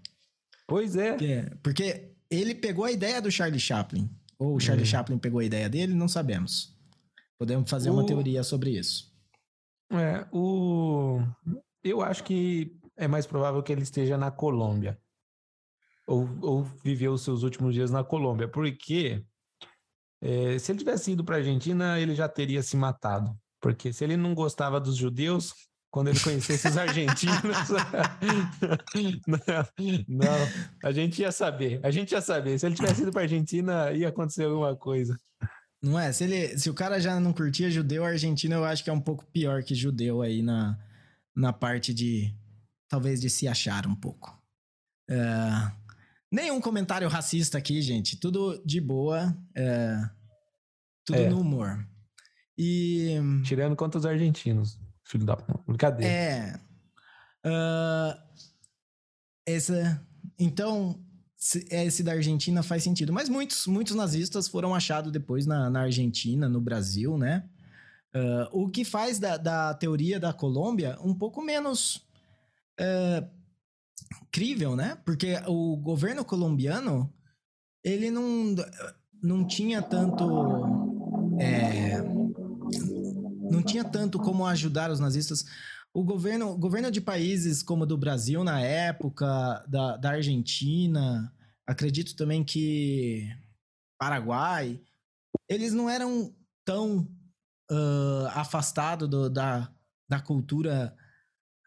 [0.66, 1.16] Pois é.
[1.22, 4.10] é porque ele pegou a ideia do Charlie Chaplin.
[4.38, 4.90] Ou o Charlie hum.
[4.90, 6.74] Chaplin pegou a ideia dele, não sabemos.
[7.38, 7.94] Podemos fazer o...
[7.94, 9.15] uma teoria sobre isso.
[9.90, 11.20] É, o...
[11.82, 14.98] eu acho que é mais provável que ele esteja na Colômbia.
[16.06, 18.48] Ou, ou viveu os seus últimos dias na Colômbia.
[18.48, 19.24] Porque
[20.20, 23.36] é, se ele tivesse ido para a Argentina, ele já teria se matado.
[23.60, 25.52] Porque se ele não gostava dos judeus,
[25.90, 27.56] quando ele conhecesse os argentinos.
[29.26, 29.38] não,
[30.08, 30.48] não,
[30.84, 31.80] a gente ia saber.
[31.82, 32.58] A gente ia saber.
[32.58, 35.16] Se ele tivesse ido para Argentina, ia acontecer alguma coisa.
[35.86, 36.12] Não é?
[36.12, 39.00] Se, ele, se o cara já não curtia judeu, argentino eu acho que é um
[39.00, 40.76] pouco pior que judeu aí na,
[41.34, 42.34] na parte de.
[42.88, 44.36] Talvez de se achar um pouco.
[45.08, 45.16] É,
[46.30, 48.16] nenhum comentário racista aqui, gente.
[48.16, 49.36] Tudo de boa.
[49.54, 49.96] É,
[51.04, 51.28] tudo é.
[51.28, 51.86] no humor.
[52.58, 53.16] E.
[53.44, 55.36] Tirando contra os argentinos, filho da.
[55.66, 56.12] Brincadeira.
[56.12, 56.60] É.
[57.46, 58.20] Uh,
[59.46, 60.04] essa.
[60.36, 61.00] Então,
[61.70, 63.12] esse da Argentina faz sentido.
[63.12, 67.44] Mas muitos, muitos nazistas foram achados depois na, na Argentina, no Brasil, né?
[68.14, 71.96] Uh, o que faz da, da, teoria da Colômbia um pouco menos
[72.80, 73.28] uh,
[74.30, 74.96] crível, né?
[75.04, 77.12] Porque o governo colombiano,
[77.84, 78.54] ele não,
[79.22, 80.24] não tinha tanto...
[81.38, 82.02] É,
[83.50, 85.44] não tinha tanto como ajudar os nazistas
[85.96, 91.32] o governo, o governo de países como do Brasil na época, da, da Argentina,
[91.66, 93.28] acredito também que
[93.98, 94.80] Paraguai,
[95.48, 97.00] eles não eram tão
[97.70, 99.72] uh, afastados da,
[100.08, 100.96] da cultura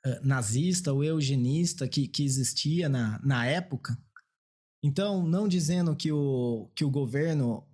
[0.05, 3.97] uh, nazista ou eugenista que, que existia na, na época.
[4.83, 7.67] Então, não dizendo que o, que o governo,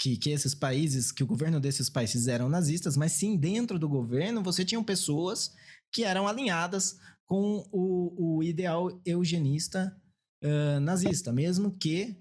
[0.00, 3.88] que, que esses países, que o governo desses países eram nazistas, mas sim dentro do
[3.88, 5.54] governo você tinha pessoas
[5.92, 9.96] que eram alinhadas com o, o ideal eugenista
[10.42, 12.16] uh, nazista, mesmo que,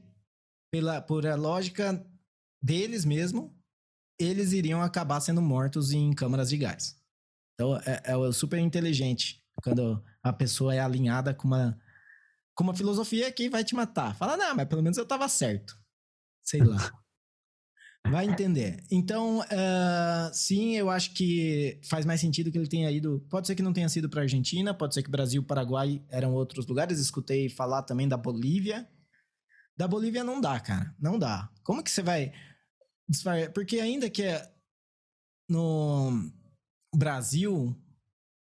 [0.71, 2.05] pela, por a lógica
[2.61, 3.57] deles mesmo,
[4.19, 6.99] eles iriam acabar sendo mortos em câmaras de gás.
[7.53, 11.79] Então é, é super inteligente quando a pessoa é alinhada com uma,
[12.55, 14.15] com uma filosofia que vai te matar.
[14.15, 15.77] Fala, não, mas pelo menos eu tava certo.
[16.43, 16.91] Sei lá.
[18.07, 18.83] Vai entender.
[18.89, 23.25] Então, uh, sim, eu acho que faz mais sentido que ele tenha ido.
[23.29, 26.65] Pode ser que não tenha sido para Argentina, pode ser que Brasil, Paraguai eram outros
[26.65, 26.99] lugares.
[26.99, 28.87] Escutei falar também da Bolívia.
[29.77, 30.95] Da Bolívia não dá, cara.
[30.99, 31.49] Não dá.
[31.63, 32.31] Como que você vai.
[33.53, 34.51] Porque ainda que é
[35.49, 36.31] no
[36.95, 37.75] Brasil,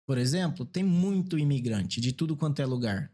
[0.06, 3.12] por exemplo, tem muito imigrante de tudo quanto é lugar.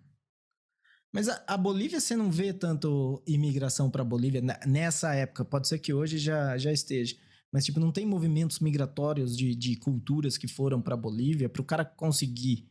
[1.15, 5.45] Mas a, a, Bolívia, você não vê tanto imigração para Bolívia nessa época.
[5.45, 7.17] Pode ser que hoje já, já esteja.
[7.53, 11.65] Mas, tipo, não tem movimentos migratórios de, de culturas que foram para Bolívia para o
[11.65, 12.69] cara conseguir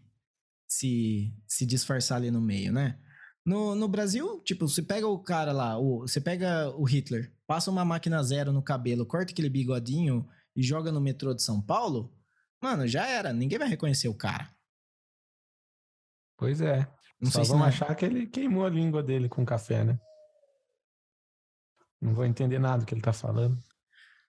[0.68, 3.00] se, se disfarçar ali no meio, né?
[3.46, 7.72] No, no Brasil, tipo, você pega o cara lá, o, você pega o Hitler, passa
[7.72, 12.14] uma máquina zero no cabelo, corta aquele bigodinho e joga no metrô de São Paulo,
[12.62, 13.32] mano, já era.
[13.32, 14.54] Ninguém vai reconhecer o cara.
[16.38, 16.86] Pois é.
[17.24, 19.98] Não Só vão achar que ele queimou a língua dele com café, né?
[22.02, 23.58] Não vou entender nada do que ele tá falando.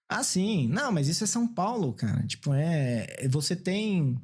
[0.08, 0.68] Ah, sim.
[0.68, 2.24] Não, mas isso é São Paulo, cara.
[2.24, 3.26] Tipo, é.
[3.28, 4.16] Você tem.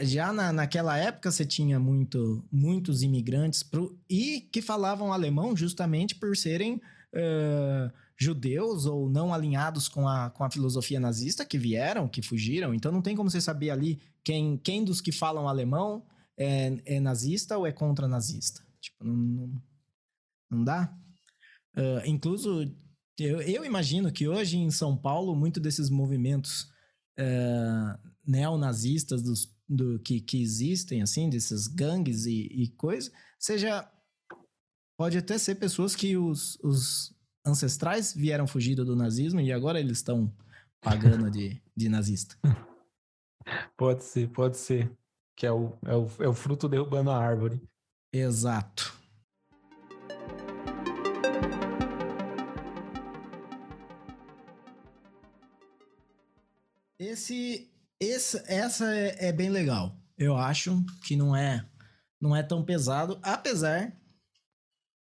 [0.00, 6.16] Já na, naquela época você tinha muito, muitos imigrantes pro, e que falavam alemão justamente
[6.16, 6.76] por serem
[7.14, 12.74] uh, judeus ou não alinhados com a, com a filosofia nazista que vieram, que fugiram.
[12.74, 16.02] Então não tem como você saber ali quem, quem dos que falam alemão
[16.38, 18.64] é, é nazista ou é contra nazista?
[18.80, 19.62] Tipo, não, não,
[20.50, 20.96] não dá?
[21.76, 22.70] Uh, incluso,
[23.18, 26.70] Eu, eu imagino que hoje em São Paulo, muito desses movimentos
[27.18, 33.88] é, neonazistas dos, do, que, que existem, assim, desses gangues e, e coisa, seja.
[34.96, 37.12] Pode até ser pessoas que os, os
[37.44, 40.32] ancestrais vieram fugindo do nazismo e agora eles estão
[40.80, 42.36] pagando de, de nazista.
[43.76, 44.96] Pode ser, pode ser.
[45.36, 47.60] Que é o, é o, é o fruto derrubando a árvore.
[48.12, 49.02] Exato.
[56.98, 57.68] Esse,
[57.98, 59.96] esse, essa é, é, bem legal.
[60.16, 61.68] Eu acho que não é,
[62.20, 63.92] não é tão pesado, apesar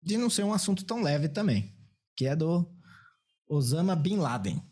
[0.02, 1.76] de não ser um assunto tão leve também,
[2.16, 2.66] que é do
[3.46, 4.62] Osama Bin Laden.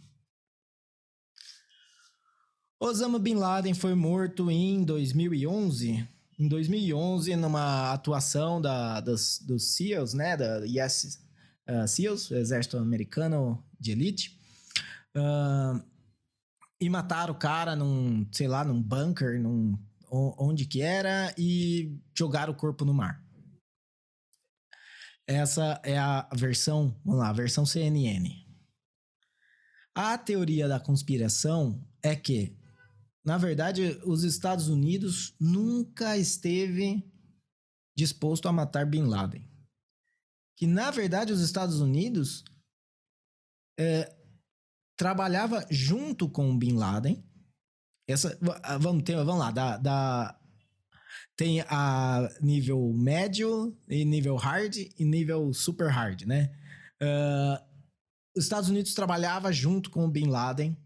[2.82, 6.08] Osama Bin Laden foi morto em 2011.
[6.38, 10.34] Em 2011, numa atuação da, dos, dos SEALs, né?
[10.34, 11.20] Da Yes
[11.68, 14.40] uh, SEALs, Exército Americano de Elite.
[15.14, 15.84] Uh,
[16.80, 19.78] e mataram o cara num, sei lá, num bunker, num,
[20.10, 23.22] onde que era, e jogaram o corpo no mar.
[25.26, 28.30] Essa é a versão, vamos lá, a versão CNN.
[29.94, 32.58] A teoria da conspiração é que
[33.24, 37.04] na verdade, os Estados Unidos nunca esteve
[37.96, 39.46] disposto a matar Bin Laden.
[40.56, 42.44] Que, na verdade, os Estados Unidos
[43.78, 44.14] é,
[44.96, 47.24] trabalhava junto com Bin Laden.
[48.09, 48.38] Essa,
[48.80, 50.40] vamos, ter, vamos lá, da, da,
[51.37, 56.54] tem a nível médio, e nível hard e nível super hard, né?
[57.02, 57.70] Uh,
[58.37, 60.76] os Estados Unidos trabalhava junto com o Bin Laden,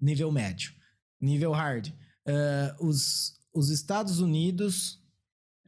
[0.00, 0.72] nível médio.
[1.22, 1.88] Nível hard.
[2.26, 5.00] Uh, os, os Estados Unidos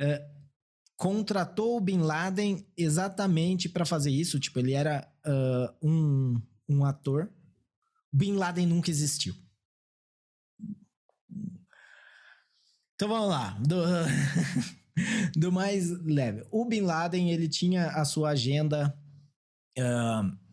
[0.00, 0.34] uh,
[0.96, 4.40] contratou o Bin Laden exatamente para fazer isso.
[4.40, 7.30] Tipo, ele era uh, um, um ator.
[8.12, 9.34] Bin Laden nunca existiu.
[12.94, 13.58] Então vamos lá.
[13.60, 13.82] Do,
[15.36, 16.46] do mais leve.
[16.50, 18.96] O Bin Laden, ele tinha a sua agenda.
[19.78, 20.44] Uh,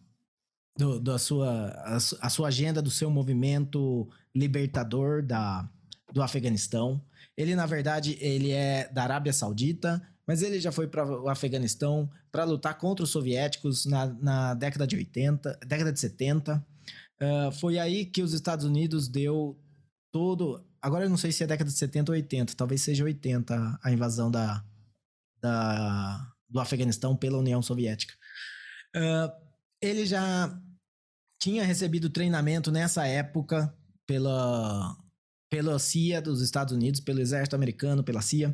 [0.77, 5.69] do, da sua, a, a, sua agenda do seu movimento libertador da,
[6.11, 7.03] do Afeganistão.
[7.37, 12.09] Ele, na verdade, ele é da Arábia Saudita, mas ele já foi para o Afeganistão
[12.31, 16.55] para lutar contra os soviéticos na, na década de 80, década de 70.
[16.55, 19.59] Uh, ah, foi aí que os Estados Unidos deu
[20.11, 20.65] todo.
[20.81, 23.91] Agora eu não sei se é década de 70 ou 80, talvez seja 80 a
[23.91, 24.63] invasão da,
[25.41, 28.13] da, do Afeganistão pela União Soviética.
[28.95, 29.31] Uh,
[29.81, 30.57] ele já
[31.41, 33.73] tinha recebido treinamento nessa época
[34.11, 34.97] pela,
[35.49, 38.53] pela CIA dos Estados Unidos, pelo exército americano, pela CIA.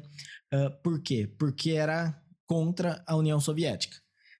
[0.54, 1.28] Uh, por quê?
[1.40, 2.16] Porque era
[2.46, 3.98] contra a União Soviética.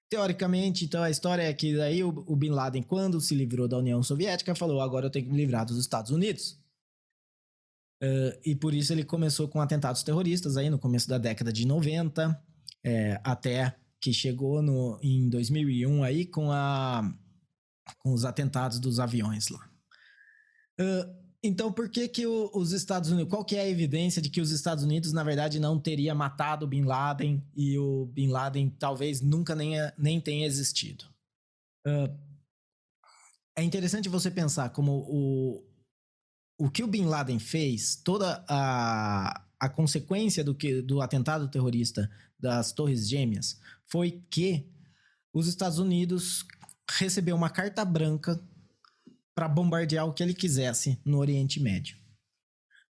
[0.08, 3.78] Teoricamente, então a história é que daí o, o Bin Laden, quando se livrou da
[3.78, 6.56] União Soviética, falou: agora eu tenho que me livrar dos Estados Unidos.
[8.00, 11.66] Uh, e por isso ele começou com atentados terroristas aí no começo da década de
[11.66, 12.40] 90,
[12.84, 17.12] é, até que chegou no, em 2001 aí com, a,
[17.98, 19.68] com os atentados dos aviões lá.
[21.42, 23.30] Então, por que que os Estados Unidos...
[23.30, 26.66] Qual que é a evidência de que os Estados Unidos, na verdade, não teria matado
[26.66, 31.04] Bin Laden e o Bin Laden talvez nunca nem, nem tenha existido?
[31.86, 32.12] Uh,
[33.56, 35.64] é interessante você pensar como o,
[36.58, 42.10] o que o Bin Laden fez, toda a, a consequência do, que, do atentado terrorista
[42.38, 44.68] das Torres Gêmeas foi que
[45.32, 46.44] os Estados Unidos
[46.90, 48.40] recebeu uma carta branca
[49.38, 51.96] para bombardear o que ele quisesse no Oriente Médio.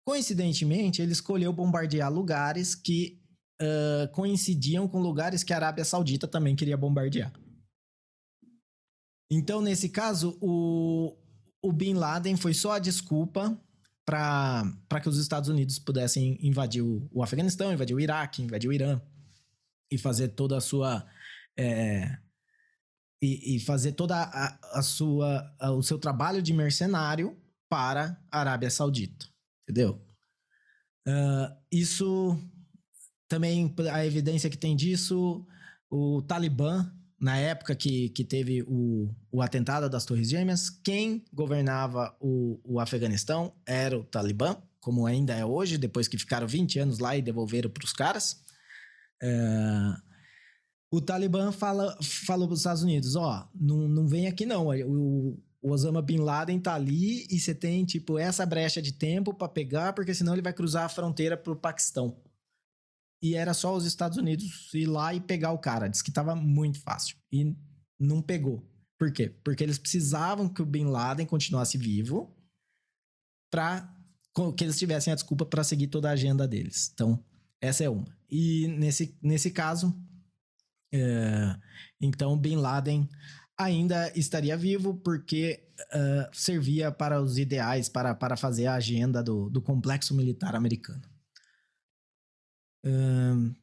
[0.06, 3.20] Coincidentemente, ele escolheu bombardear lugares que
[3.60, 7.32] uh, coincidiam com lugares que a Arábia Saudita também queria bombardear.
[9.28, 11.16] Então, nesse caso, o,
[11.60, 13.60] o Bin Laden foi só a desculpa
[14.04, 18.72] para que os Estados Unidos pudessem invadir o, o Afeganistão, invadir o Iraque, invadir o
[18.72, 19.02] Irã
[19.90, 21.04] e fazer toda a sua
[21.58, 22.16] é,
[23.26, 27.36] e, e, fazer toda a, a sua a, o seu trabalho de mercenário
[27.68, 29.26] para a Arábia Saudita,
[29.62, 30.00] entendeu?
[31.08, 32.38] Uh, isso
[33.28, 35.44] também a evidência que tem disso,
[35.90, 42.14] o Talibã na época que, que teve o, o atentado das Torres Gêmeas, quem governava
[42.20, 46.98] o, o Afeganistão era o Talibã, como ainda é hoje, depois que ficaram 20 anos
[46.98, 48.44] lá e devolveram para os caras.
[49.20, 50.05] É,
[50.90, 54.68] o Talibã fala, falou para os Estados Unidos: ó, não, não vem aqui não.
[54.68, 59.34] O, o Osama Bin Laden tá ali e você tem, tipo, essa brecha de tempo
[59.34, 62.16] para pegar, porque senão ele vai cruzar a fronteira para o Paquistão
[63.22, 65.88] e era só os Estados Unidos ir lá e pegar o cara.
[65.88, 67.16] Diz que tava muito fácil.
[67.32, 67.56] E
[67.98, 68.64] não pegou.
[68.98, 69.28] Por quê?
[69.44, 72.34] Porque eles precisavam que o Bin Laden continuasse vivo
[73.50, 73.92] para
[74.56, 76.90] que eles tivessem a desculpa para seguir toda a agenda deles.
[76.92, 77.22] Então,
[77.60, 78.06] essa é uma.
[78.30, 79.94] E nesse, nesse caso,
[80.92, 81.56] é,
[82.00, 83.08] então Bin Laden
[83.58, 89.48] ainda estaria vivo porque uh, servia para os ideais, para, para fazer a agenda do,
[89.48, 91.02] do complexo militar americano.
[92.84, 93.54] Uh,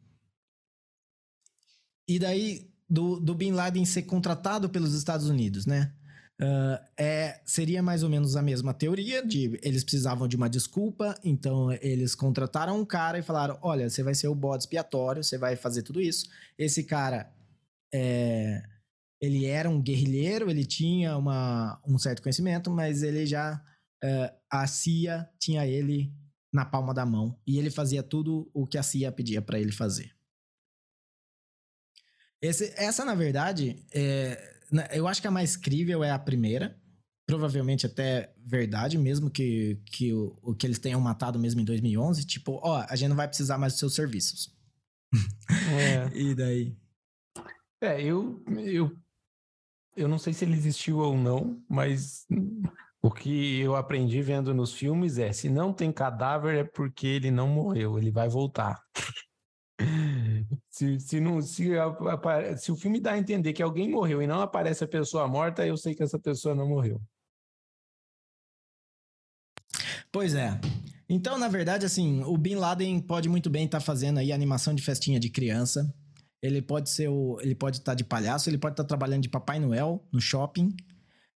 [2.08, 5.96] e daí, do, do Bin Laden ser contratado pelos Estados Unidos, né?
[6.42, 11.16] Uh, é, seria mais ou menos a mesma teoria de eles precisavam de uma desculpa,
[11.24, 15.38] então eles contrataram um cara e falaram: olha, você vai ser o bode expiatório, você
[15.38, 16.28] vai fazer tudo isso.
[16.58, 17.32] Esse cara
[17.94, 18.64] é,
[19.22, 23.64] ele era um guerrilheiro, ele tinha uma, um certo conhecimento, mas ele já.
[24.04, 26.14] Uh, a CIA tinha ele
[26.52, 29.72] na palma da mão e ele fazia tudo o que a CIA pedia para ele
[29.72, 30.14] fazer.
[32.42, 34.53] Esse, essa, na verdade, é,
[34.92, 36.80] eu acho que a mais crível é a primeira.
[37.26, 42.26] Provavelmente até verdade, mesmo que, que o, o que eles tenham matado mesmo em 2011.
[42.26, 44.54] Tipo, ó, a gente não vai precisar mais dos seus serviços.
[45.72, 46.12] É.
[46.18, 46.76] e daí?
[47.82, 48.92] É, eu, eu
[49.96, 52.26] eu não sei se ele existiu ou não, mas
[53.02, 57.32] o que eu aprendi vendo nos filmes é: se não tem cadáver é porque ele
[57.32, 58.82] não morreu, ele vai voltar.
[60.74, 61.70] Se, se, não, se,
[62.58, 65.68] se o filme dá a entender que alguém morreu e não aparece a pessoa morta,
[65.68, 67.00] eu sei que essa pessoa não morreu.
[70.12, 70.60] Pois é.
[71.08, 74.74] Então, na verdade, assim, o Bin Laden pode muito bem estar tá fazendo aí animação
[74.74, 75.94] de festinha de criança.
[76.42, 77.40] Ele pode ser o.
[77.40, 80.20] Ele pode estar tá de palhaço, ele pode estar tá trabalhando de Papai Noel no
[80.20, 80.76] shopping.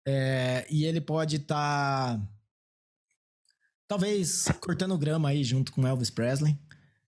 [0.07, 2.16] É, e ele pode estar.
[2.16, 2.28] Tá,
[3.87, 6.59] talvez cortando grama aí junto com Elvis Presley.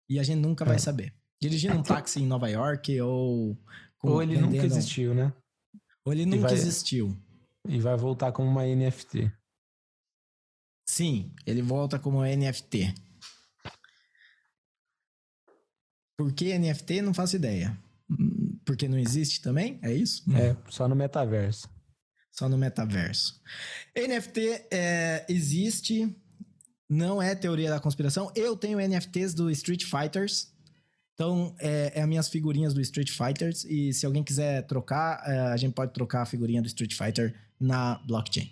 [0.06, 0.68] E a gente nunca é.
[0.68, 1.17] vai saber.
[1.40, 3.56] Dirigindo um táxi em Nova York ou.
[4.02, 4.52] ou ele vendendo...
[4.52, 5.32] nunca existiu, né?
[6.04, 6.54] Ou ele nunca vai...
[6.54, 7.16] existiu.
[7.68, 9.30] E vai voltar como uma NFT.
[10.88, 12.94] Sim, ele volta como NFT.
[16.16, 17.02] Por que NFT?
[17.02, 17.78] Não faço ideia.
[18.64, 19.78] Porque não existe também?
[19.82, 20.24] É isso?
[20.34, 21.68] É, só no metaverso.
[22.32, 23.40] Só no metaverso.
[23.94, 26.16] NFT é, existe,
[26.88, 28.32] não é teoria da conspiração.
[28.34, 30.52] Eu tenho NFTs do Street Fighters.
[31.20, 33.64] Então, é, é as minhas figurinhas do Street Fighters.
[33.64, 37.34] E se alguém quiser trocar, é, a gente pode trocar a figurinha do Street Fighter
[37.58, 38.48] na blockchain.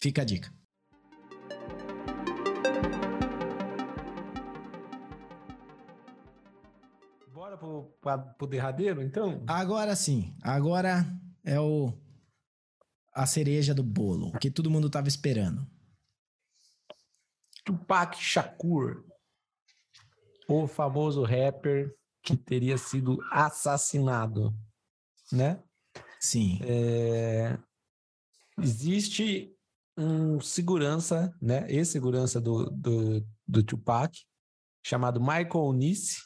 [0.00, 0.52] Fica a dica.
[8.00, 9.44] para o derradeiro, então?
[9.46, 10.34] Agora sim.
[10.42, 11.06] Agora
[11.44, 11.92] é o
[13.14, 15.64] a cereja do bolo, que todo mundo tava esperando.
[17.64, 19.04] Tupac Shakur,
[20.52, 24.54] o famoso rapper que teria sido assassinado,
[25.30, 25.62] né?
[26.20, 26.60] Sim.
[26.62, 27.58] É...
[28.58, 29.54] Existe
[29.96, 31.66] um segurança, né?
[31.68, 34.16] Ex-segurança do, do, do Tupac,
[34.84, 36.22] chamado Michael Nice,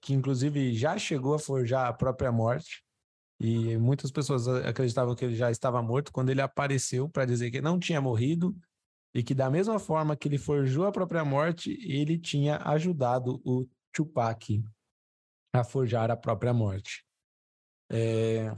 [0.00, 2.84] que inclusive já chegou a forjar a própria morte.
[3.40, 7.60] E muitas pessoas acreditavam que ele já estava morto quando ele apareceu para dizer que
[7.60, 8.56] não tinha morrido
[9.14, 13.68] e que da mesma forma que ele forjou a própria morte, ele tinha ajudado o
[13.92, 14.64] Tupac
[15.52, 17.04] a forjar a própria morte.
[17.90, 18.56] É...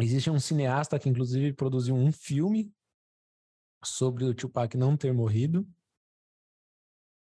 [0.00, 2.72] Existe um cineasta que inclusive produziu um filme
[3.84, 5.68] sobre o Tupac não ter morrido,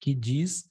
[0.01, 0.67] que diz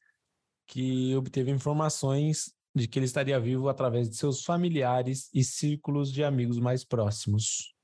[0.67, 6.23] que obteve informações de que ele estaria vivo através de seus familiares e círculos de
[6.23, 7.75] amigos mais próximos.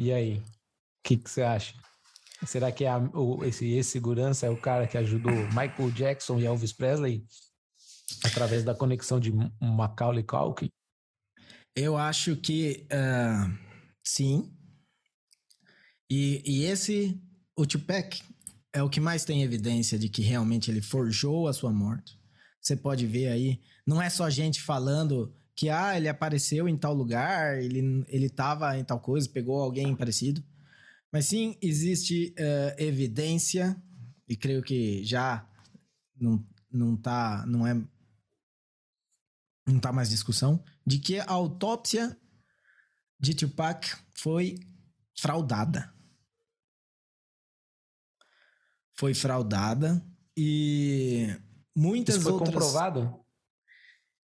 [0.00, 0.42] E aí, o
[1.04, 1.74] que, que você acha?
[2.46, 6.46] Será que é a, o, esse ex-segurança é o cara que ajudou Michael Jackson e
[6.46, 7.22] Elvis Presley
[8.24, 9.30] através da conexão de
[9.60, 10.70] Macaulay Culkin?
[11.76, 13.58] Eu acho que uh,
[14.02, 14.50] sim.
[16.10, 17.20] E, e esse
[17.54, 18.22] o Tupac
[18.72, 22.18] é o que mais tem evidência de que realmente ele forjou a sua morte.
[22.58, 26.94] Você pode ver aí, não é só gente falando que ah, ele apareceu em tal
[26.94, 30.42] lugar, ele ele estava em tal coisa, pegou alguém parecido.
[31.12, 33.76] Mas sim, existe uh, evidência
[34.26, 35.46] e creio que já
[36.18, 36.42] não
[36.72, 37.74] não tá, não é
[39.66, 42.18] não tá mais discussão de que a autópsia
[43.18, 44.58] de Tupac foi
[45.14, 45.92] fraudada
[48.94, 50.02] foi fraudada
[50.34, 51.36] e
[51.76, 52.54] muitas Isso foi outras...
[52.54, 53.20] comprovado?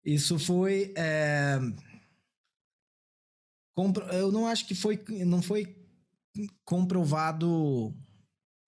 [0.07, 0.95] Isso foi...
[0.97, 1.59] É...
[4.13, 5.03] Eu não acho que foi...
[5.27, 5.77] Não foi
[6.65, 7.93] comprovado...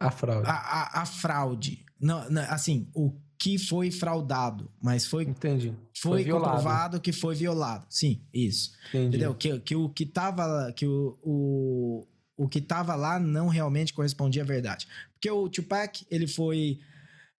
[0.00, 0.48] A fraude.
[0.48, 1.86] A, a, a fraude.
[2.00, 5.74] Não, não, assim, o que foi fraudado, mas foi, Entendi.
[5.96, 6.56] foi, violado.
[6.56, 7.86] comprovado que foi violado.
[7.88, 8.72] Sim, isso.
[8.88, 9.06] Entendi.
[9.06, 9.34] Entendeu?
[9.34, 14.42] Que, que o que tava, que o, o, o que tava lá não realmente correspondia
[14.42, 14.86] à verdade.
[15.14, 16.80] Porque o Tupac, ele foi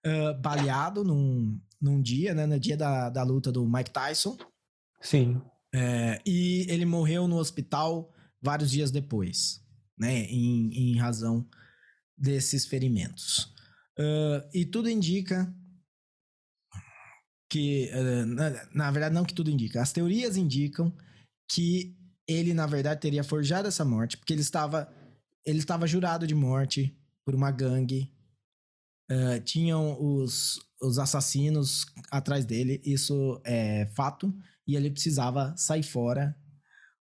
[0.06, 2.46] ah, baleado num, num dia, né?
[2.46, 4.38] No dia da, da luta do Mike Tyson.
[5.02, 5.42] Sim.
[5.74, 9.62] É, e ele morreu no hospital vários dias depois,
[9.98, 10.24] né?
[10.26, 11.48] Em, em razão
[12.18, 13.54] desses ferimentos.
[14.00, 15.54] Ah, e tudo indica
[17.52, 20.96] que, ah, na, na verdade, não que tudo indica, as teorias indicam
[21.52, 21.96] que
[22.28, 24.88] ele, na verdade, teria forjado essa morte, porque ele estava,
[25.46, 28.14] ele estava jurado de morte por uma gangue.
[29.10, 34.32] Ah, tinham os, os assassinos atrás dele, isso é fato
[34.68, 36.38] e ele precisava sair fora.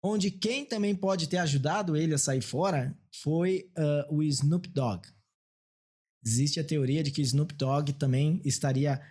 [0.03, 5.07] Onde quem também pode ter ajudado ele a sair fora foi ah, o Snoop Dogg.
[6.23, 9.01] Existe a teoria de que Snoop Dogg também estaria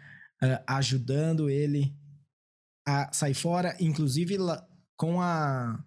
[0.41, 1.97] ah, ajudando ele
[2.87, 4.37] a sair fora, inclusive
[4.97, 5.85] com a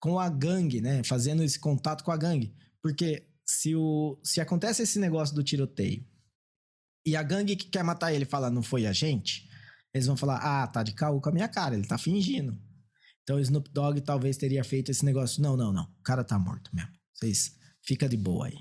[0.00, 1.02] com a gangue, né?
[1.04, 2.54] Fazendo esse contato com a gangue.
[2.80, 6.06] Porque se, o, se acontece esse negócio do tiroteio
[7.08, 9.48] e a gangue que quer matar ele fala, não foi a gente,
[9.94, 12.56] eles vão falar, ah, tá de caô com a minha cara, ele tá fingindo.
[13.22, 15.42] Então o Snoop Dogg talvez teria feito esse negócio.
[15.42, 15.84] Não, não, não.
[15.84, 16.90] O cara tá morto mesmo.
[17.14, 18.58] Vocês fica de boa aí.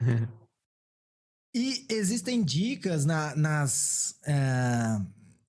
[1.56, 4.98] E existem dicas na- nas, eh,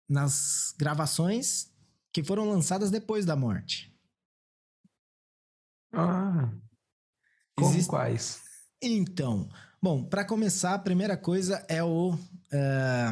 [0.08, 1.72] nas gravações
[2.14, 3.92] que foram lançadas depois da morte.
[5.92, 6.52] ah,
[7.58, 8.42] como Existe- quais?
[8.82, 9.50] Então,
[9.86, 12.18] bom, para começar, a primeira coisa é o
[12.52, 13.12] eh,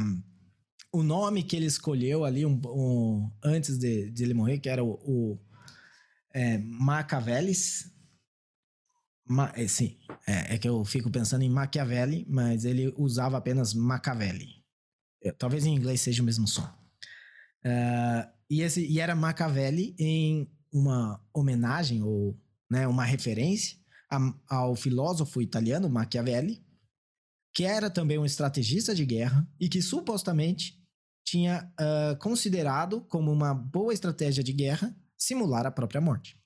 [0.91, 4.83] o nome que ele escolheu ali um, um- antes de, de ele morrer, que era
[4.83, 5.39] o, o
[6.33, 7.91] é, Machiavellis.
[9.23, 13.75] Ma, é, sim, é, é que eu fico pensando em Machiavelli, mas ele usava apenas
[13.75, 14.47] Machiavelli.
[15.23, 16.67] É, talvez em inglês seja o mesmo som.
[17.63, 22.35] Eh, e, esse, e era Machiavelli em uma homenagem ou
[22.67, 23.77] né, uma referência
[24.15, 26.63] a- ao filósofo italiano Machiavelli,
[27.55, 30.81] que era também um estrategista de guerra e que supostamente
[31.25, 36.37] tinha ah, considerado como uma boa estratégia de guerra simular a própria morte.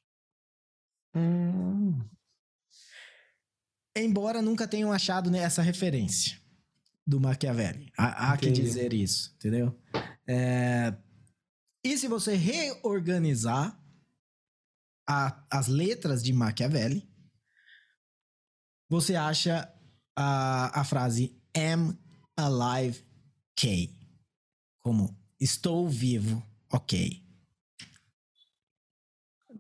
[1.16, 2.00] Hum,
[3.96, 6.40] Embora nunca tenham achado né, essa referência
[7.06, 7.92] do Machiavelli.
[7.98, 9.76] Há, há que dizer isso, entendeu?
[10.28, 10.94] É,
[11.84, 13.82] E se você reorganizar
[15.10, 17.07] a- as letras de Machiavelli,
[18.90, 19.72] você acha
[20.16, 21.98] a, a frase Am
[22.36, 23.04] alive
[23.56, 23.94] K.
[24.82, 27.24] Como estou vivo, ok.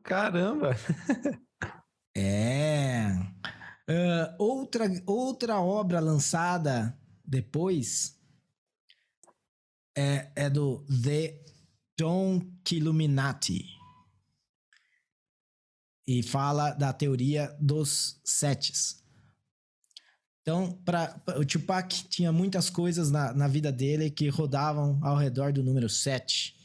[0.03, 0.75] caramba!
[2.15, 3.09] É.
[3.87, 8.19] Ah, outra, outra obra lançada depois
[9.95, 11.39] é, é do The
[11.97, 13.65] Don Illuminati.
[16.07, 19.03] E fala da teoria dos setes.
[20.47, 25.51] Então, pra, o Tupac tinha muitas coisas na, na vida dele que rodavam ao redor
[25.51, 26.55] do número 7.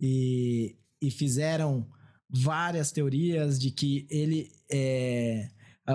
[0.00, 1.88] E, e fizeram
[2.28, 5.48] várias teorias de que ele é.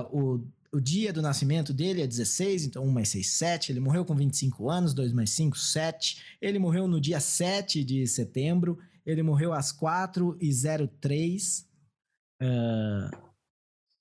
[0.10, 0.40] o,
[0.72, 3.72] o dia do nascimento dele é 16, então 1 mais 6, 7.
[3.74, 6.38] Ele morreu com 25 anos, 2 mais 5, 7.
[6.42, 8.80] Ele morreu no dia 7 de setembro.
[9.06, 10.50] Ele morreu às 4 e
[10.98, 11.68] 03.
[12.42, 13.31] Ah,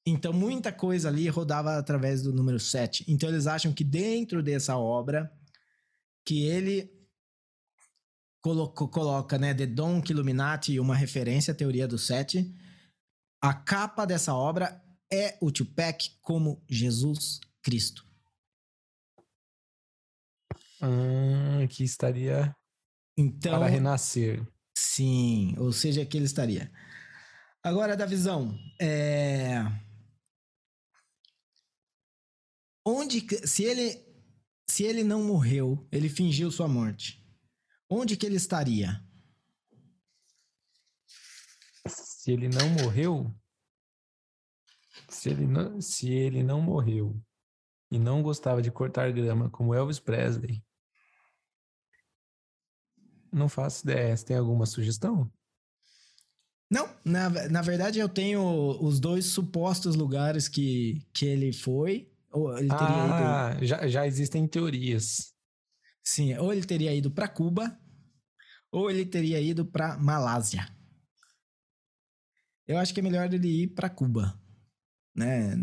[0.06, 3.04] então, muita coisa ali rodava através do número 7.
[3.08, 5.30] Então, eles acham que dentro dessa obra,
[6.24, 6.90] que ele
[8.42, 12.50] colocou, coloca, né, The Don Illuminati, uma referência à teoria do 7.
[13.42, 14.82] A capa dessa obra
[15.12, 18.06] é o Tupac como Jesus Cristo.
[20.82, 22.54] Hum, que estaria
[23.16, 24.46] Então, para renascer.
[24.74, 26.72] sim, ou seja, que ele estaria.
[27.62, 29.62] Agora, da visão, é...
[32.84, 34.04] onde, se ele,
[34.68, 37.24] se ele não morreu, ele fingiu sua morte,
[37.88, 39.04] onde que ele estaria?
[41.86, 43.34] Se ele não morreu,
[45.08, 47.20] se ele não, se ele não morreu
[47.90, 50.62] e não gostava de cortar grama como Elvis Presley,
[53.32, 54.16] não faço ideia.
[54.16, 55.30] Você tem alguma sugestão?
[56.70, 62.12] Não, na, na verdade eu tenho os dois supostos lugares que, que ele foi.
[62.32, 63.12] Ou ele teria ido.
[63.14, 65.32] Ah, já, já existem teorias.
[66.02, 67.78] Sim, ou ele teria ido para Cuba,
[68.70, 70.66] ou ele teria ido para Malásia.
[72.66, 74.40] Eu acho que é melhor ele ir para Cuba,
[75.14, 75.56] né?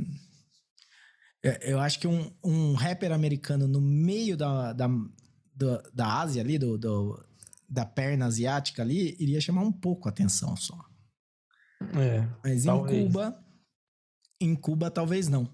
[1.61, 6.57] Eu- acho que um, um rapper americano no meio da, da, do, da Ásia ali,
[6.57, 7.25] do, do,
[7.69, 10.77] da perna asiática ali, iria chamar um pouco a atenção só.
[11.95, 12.99] É, Mas Talvez.
[12.99, 13.45] em Cuba,
[14.41, 15.47] em Cuba talvez não.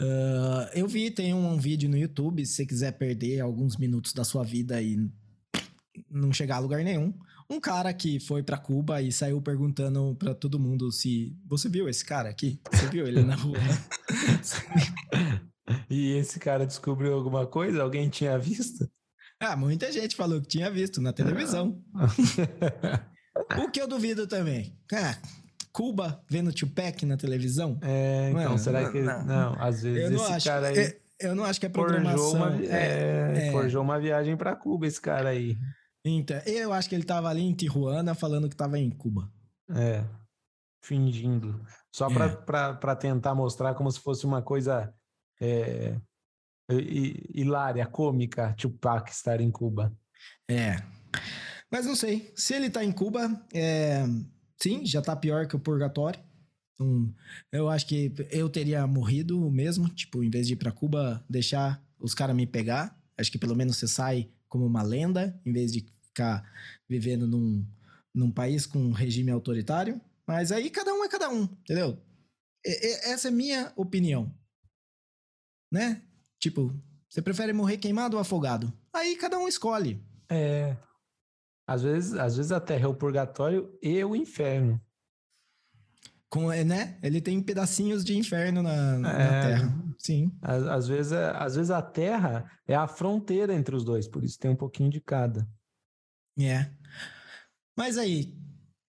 [0.00, 4.12] Ah, eu vi, tem um, um vídeo no YouTube, se você quiser perder alguns minutos
[4.12, 5.10] da sua vida e
[6.10, 7.12] não chegar a lugar nenhum.
[7.50, 11.88] Um cara que foi pra Cuba e saiu perguntando pra todo mundo se você viu
[11.88, 12.60] esse cara aqui?
[12.70, 13.58] Você viu ele na rua?
[15.90, 17.82] E esse cara descobriu alguma coisa?
[17.82, 18.90] Alguém tinha visto?
[19.38, 21.82] ah, muita gente falou que tinha visto na televisão.
[23.56, 24.76] O que eu duvido também.
[24.88, 25.16] Cara,
[25.72, 27.78] Cuba vendo Tupac na televisão?
[27.82, 29.00] É, então, Mano, será não, que.
[29.00, 29.24] não.
[29.24, 30.46] Não, às vezes Eu não esse acho.
[30.46, 32.34] cara aí é- eu não acho que é forjou programação.
[32.34, 33.52] uma, vi- é, é, é.
[33.52, 35.56] forjou uma viagem pra Cuba, esse cara aí.
[36.04, 39.28] Então, eu acho que ele tava ali em Tijuana falando que tava em Cuba.
[39.70, 40.04] É,
[40.82, 41.60] fingindo.
[41.94, 42.28] Só É.
[42.74, 44.92] pra tentar mostrar como se fosse uma coisa
[45.40, 45.96] é,
[46.70, 49.92] hi- hilária, cômica, Tupac estar em Cuba.
[50.48, 50.76] É.
[51.70, 52.32] Mas não sei.
[52.36, 54.04] Se ele tá em Cuba, é...
[54.60, 56.20] sim, já tá pior que o purgatório.
[56.74, 57.14] Então,
[57.52, 59.88] eu acho que eu teria morrido mesmo.
[59.88, 62.96] Tipo, em vez de ir pra Cuba, deixar os caras me pegar.
[63.18, 66.42] Acho que pelo menos você sai como uma lenda, em vez de ficar
[66.88, 67.66] vivendo num,
[68.14, 70.00] num país com um regime autoritário.
[70.26, 71.98] Mas aí cada um é cada um, entendeu?
[72.64, 74.32] E- e- essa é minha opinião.
[75.72, 76.02] Né?
[76.38, 76.72] Tipo,
[77.08, 78.72] você prefere morrer queimado ou afogado?
[78.92, 80.00] Aí cada um escolhe.
[80.30, 80.76] É.
[81.68, 84.80] Às vezes, às vezes a Terra é o purgatório e o inferno.
[86.30, 86.98] Com, é, né?
[87.02, 89.40] Ele tem pedacinhos de inferno na, na É.
[89.42, 89.84] Terra.
[89.98, 90.32] Sim.
[90.40, 94.24] Às, às vezes, é- às vezes a Terra é a fronteira entre os dois, por
[94.24, 95.46] isso tem um pouquinho de cada.
[96.38, 96.70] É.
[97.76, 98.34] Mas aí,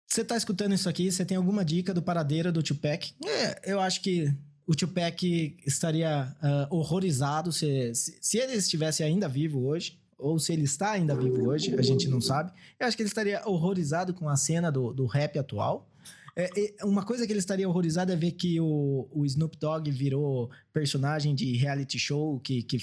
[0.07, 3.15] você tá escutando isso aqui, você tem alguma dica do paradeiro do Tupac?
[3.23, 5.23] É, eu acho que o Tupac
[5.65, 10.91] estaria ah, horrorizado se, se, se ele estivesse ainda vivo hoje, ou se ele está
[10.91, 12.51] ainda vivo hoje, a gente não sabe.
[12.79, 15.89] Eu acho que ele estaria horrorizado com a cena do, do rap atual.
[16.35, 19.89] É, é, uma coisa que ele estaria horrorizado é ver que o, o Snoop Dogg
[19.91, 22.77] virou personagem de reality show que, que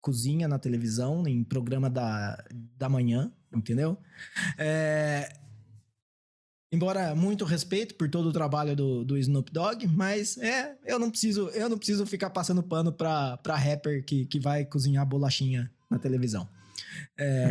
[0.00, 2.42] cozinha na televisão, em programa da,
[2.78, 3.98] da manhã, entendeu?
[4.56, 5.28] É,
[6.70, 11.10] Embora muito respeito por todo o trabalho do, do Snoop Dogg, mas é, eu não
[11.10, 15.98] preciso, eu não preciso ficar passando pano pra rapper que, que vai cozinhar bolachinha na
[15.98, 16.46] televisão.
[17.18, 17.48] É,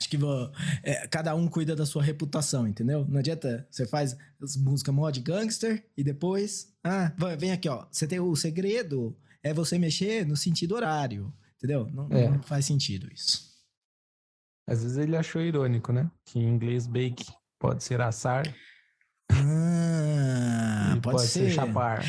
[0.00, 0.50] acho que vou,
[0.82, 3.06] é, cada um cuida da sua reputação, entendeu?
[3.08, 8.06] Não adianta você faz as músicas mod gangster e depois, ah, vem aqui, ó, você
[8.06, 11.86] tem o segredo é você mexer no sentido horário, entendeu?
[11.92, 12.28] Não, É.
[12.28, 13.46] não faz sentido isso.
[14.68, 16.10] Às vezes ele achou irônico, né?
[16.24, 17.24] Que em inglês bake
[17.58, 18.42] pode ser assar
[19.30, 21.50] Ah, e pode, ser.
[21.50, 22.04] chapar.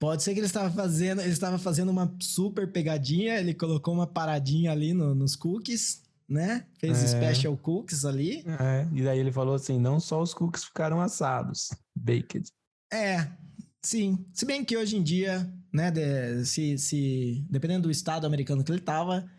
[0.00, 4.06] Pode ser que ele estava fazendo, ele estava fazendo uma super pegadinha, ele colocou uma
[4.06, 6.64] paradinha ali no- nos cookies, né?
[6.80, 7.06] Fez É.
[7.06, 8.42] special cookies ali.
[8.58, 12.48] É, e daí ele falou assim: não só os cookies ficaram assados, baked.
[12.92, 13.28] É,
[13.84, 14.24] sim.
[14.32, 18.72] Se bem que hoje em dia, né, de- se, se dependendo do estado americano que
[18.72, 19.30] ele tava,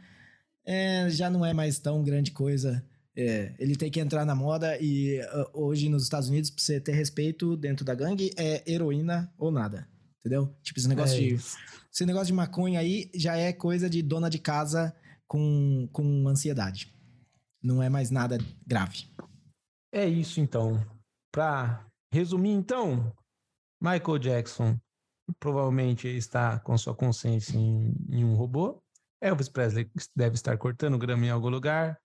[0.64, 2.86] é, já não é mais tão grande coisa.
[3.18, 6.80] É, ele tem que entrar na moda e ah, hoje nos Estados Unidos, pra você
[6.80, 9.86] ter respeito dentro da gangue, é heroína ou nada.
[10.22, 10.56] Entendeu?
[10.62, 11.36] Tipo, esse negócio É de.
[11.92, 14.96] Esse negócio de maconha aí já é coisa de dona de casa
[15.28, 16.94] com, com ansiedade.
[17.62, 19.08] Não é mais nada grave.
[19.92, 20.80] É isso então.
[21.32, 23.14] Pra resumir, então,
[23.82, 24.80] Michael Jackson
[25.40, 28.82] provavelmente está com sua consciência em, em um robô.
[29.22, 32.00] Elvis Presley deve estar cortando grama em algum lugar.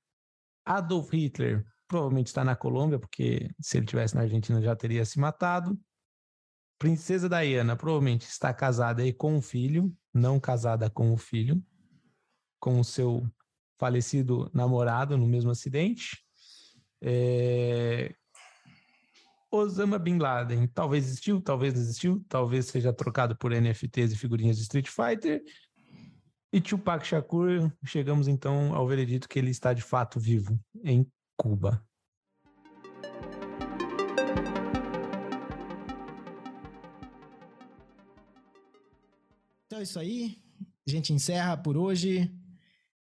[0.65, 5.19] Adolf Hitler provavelmente está na Colômbia, porque se ele tivesse na Argentina já teria se
[5.19, 5.79] matado.
[6.79, 11.63] Princesa Diana provavelmente está casada aí com o filho, não casada com o filho,
[12.61, 13.27] com o seu
[13.79, 16.23] falecido namorado no mesmo acidente.
[17.01, 18.15] É,
[19.51, 24.57] Osama Bin Laden talvez existiu, talvez não existiu, talvez seja trocado por NFTs e figurinhas
[24.57, 25.43] de Street Fighter.
[26.53, 31.07] E Tupac Shakur, chegamos então ao veredito que ele está de fato vivo em
[31.37, 31.85] Cuba.
[39.77, 40.43] Então é isso aí.
[40.89, 42.35] A gente encerra por hoje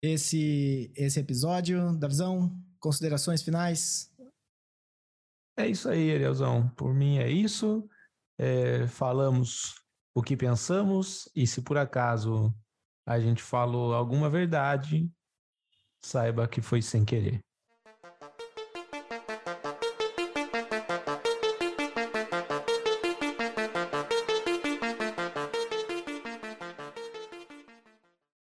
[0.02, 2.52] esse, esse episódio da visão.
[2.80, 4.12] Considerações finais.
[5.56, 6.68] É isso aí, Arielzão.
[6.70, 7.88] Por mim é isso.
[8.40, 9.76] É, falamos
[10.16, 12.52] o que pensamos e se por acaso
[13.08, 15.08] a gente falou alguma verdade,
[16.04, 17.40] saiba que foi sem querer.